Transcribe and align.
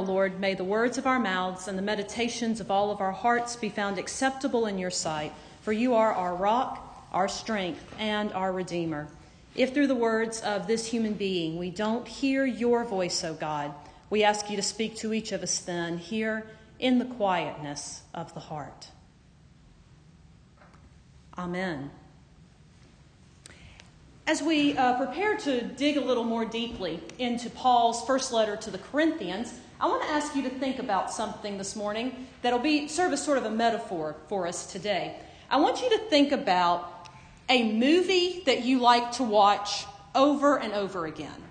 Lord, 0.00 0.40
may 0.40 0.54
the 0.54 0.64
words 0.64 0.98
of 0.98 1.06
our 1.06 1.18
mouths 1.18 1.68
and 1.68 1.76
the 1.76 1.82
meditations 1.82 2.60
of 2.60 2.70
all 2.70 2.90
of 2.90 3.00
our 3.00 3.12
hearts 3.12 3.56
be 3.56 3.68
found 3.68 3.98
acceptable 3.98 4.66
in 4.66 4.78
your 4.78 4.90
sight, 4.90 5.32
for 5.62 5.72
you 5.72 5.94
are 5.94 6.12
our 6.12 6.34
rock, 6.34 7.08
our 7.12 7.28
strength, 7.28 7.84
and 7.98 8.32
our 8.32 8.52
Redeemer. 8.52 9.08
If 9.54 9.74
through 9.74 9.88
the 9.88 9.94
words 9.94 10.40
of 10.40 10.66
this 10.66 10.86
human 10.86 11.14
being 11.14 11.58
we 11.58 11.70
don't 11.70 12.06
hear 12.06 12.44
your 12.44 12.84
voice, 12.84 13.24
O 13.24 13.34
God, 13.34 13.74
we 14.08 14.24
ask 14.24 14.50
you 14.50 14.56
to 14.56 14.62
speak 14.62 14.96
to 14.96 15.12
each 15.12 15.32
of 15.32 15.42
us 15.42 15.58
then, 15.60 15.98
here 15.98 16.46
in 16.78 16.98
the 16.98 17.04
quietness 17.04 18.02
of 18.14 18.32
the 18.34 18.40
heart. 18.40 18.88
Amen. 21.38 21.90
As 24.26 24.42
we 24.42 24.76
uh, 24.76 24.96
prepare 24.96 25.36
to 25.38 25.62
dig 25.62 25.96
a 25.96 26.00
little 26.00 26.24
more 26.24 26.44
deeply 26.44 27.00
into 27.18 27.50
Paul's 27.50 28.04
first 28.06 28.32
letter 28.32 28.56
to 28.56 28.70
the 28.70 28.78
Corinthians, 28.78 29.58
I 29.80 29.86
want 29.86 30.02
to 30.02 30.08
ask 30.10 30.36
you 30.36 30.42
to 30.42 30.50
think 30.50 30.78
about 30.78 31.10
something 31.10 31.56
this 31.56 31.74
morning 31.74 32.26
that'll 32.42 32.58
be 32.58 32.86
serve 32.86 33.14
as 33.14 33.24
sort 33.24 33.38
of 33.38 33.46
a 33.46 33.50
metaphor 33.50 34.14
for 34.28 34.46
us 34.46 34.70
today. 34.70 35.16
I 35.48 35.56
want 35.56 35.80
you 35.80 35.88
to 35.88 35.98
think 35.98 36.32
about 36.32 37.08
a 37.48 37.72
movie 37.72 38.42
that 38.44 38.62
you 38.62 38.78
like 38.78 39.12
to 39.12 39.22
watch 39.22 39.86
over 40.14 40.58
and 40.58 40.74
over 40.74 41.06
again. 41.06 41.42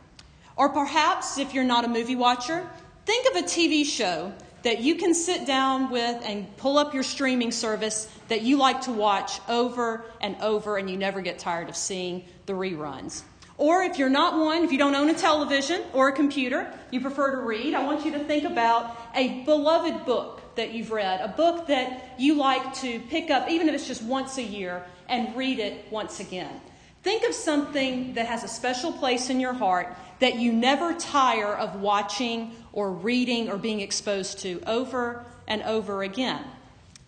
Or 0.56 0.70
perhaps, 0.70 1.40
if 1.40 1.56
you're 1.56 1.64
not 1.64 1.86
a 1.86 1.88
movie 1.88 2.16
watcher, 2.16 2.70
think 3.08 3.28
of 3.36 3.44
a 3.44 3.48
TV 3.48 3.84
show 3.84 4.32
that 4.62 4.80
you 4.80 4.96
can 4.96 5.16
sit 5.16 5.48
down 5.48 5.90
with 5.90 6.22
and 6.24 6.56
pull 6.58 6.78
up 6.78 6.94
your 6.94 7.02
streaming 7.02 7.52
service 7.52 8.16
that 8.28 8.44
you 8.44 8.58
like 8.58 8.82
to 8.82 8.92
watch 8.92 9.40
over 9.50 10.06
and 10.22 10.36
over 10.40 10.78
and 10.78 10.88
you 10.88 10.98
never 10.98 11.22
get 11.22 11.40
tired 11.40 11.68
of 11.68 11.76
seeing 11.76 12.26
the 12.46 12.54
reruns. 12.54 13.24
Or 13.60 13.84
if 13.84 14.00
you're 14.00 14.10
not 14.10 14.40
one, 14.40 14.64
if 14.64 14.72
you 14.72 14.78
don't 14.78 14.96
own 14.96 15.10
a 15.10 15.14
television 15.14 15.84
or 15.92 16.08
a 16.08 16.14
computer, 16.14 16.74
you 16.92 17.02
prefer 17.02 17.32
to 17.32 17.42
read, 17.42 17.74
I 17.74 17.84
want 17.84 18.06
you 18.06 18.12
to 18.14 18.20
think 18.20 18.46
about 18.46 18.98
a 19.14 19.44
beloved 19.44 20.06
book 20.06 20.42
that 20.56 20.72
you've 20.72 20.92
read, 20.92 21.20
a 21.20 21.28
book 21.28 21.68
that 21.68 22.16
you 22.18 22.36
like 22.36 22.74
to 22.76 23.02
pick 23.02 23.30
up, 23.30 23.50
even 23.50 23.68
if 23.68 23.76
it's 23.76 23.86
just 23.86 24.02
once 24.02 24.38
a 24.38 24.44
year, 24.44 24.86
and 25.10 25.36
read 25.36 25.60
it 25.60 25.92
once 25.92 26.22
again. 26.22 26.62
Think 27.04 27.28
of 27.28 27.34
something 27.34 28.14
that 28.14 28.28
has 28.28 28.46
a 28.46 28.48
special 28.48 28.94
place 28.94 29.30
in 29.30 29.42
your 29.42 29.54
heart 29.54 29.94
that 30.20 30.36
you 30.36 30.54
never 30.54 30.94
tire 30.94 31.54
of 31.54 31.82
watching 31.82 32.54
or 32.72 32.94
reading 32.94 33.50
or 33.50 33.58
being 33.58 33.82
exposed 33.82 34.40
to 34.40 34.62
over 34.68 35.26
and 35.50 35.64
over 35.64 36.04
again. 36.04 36.46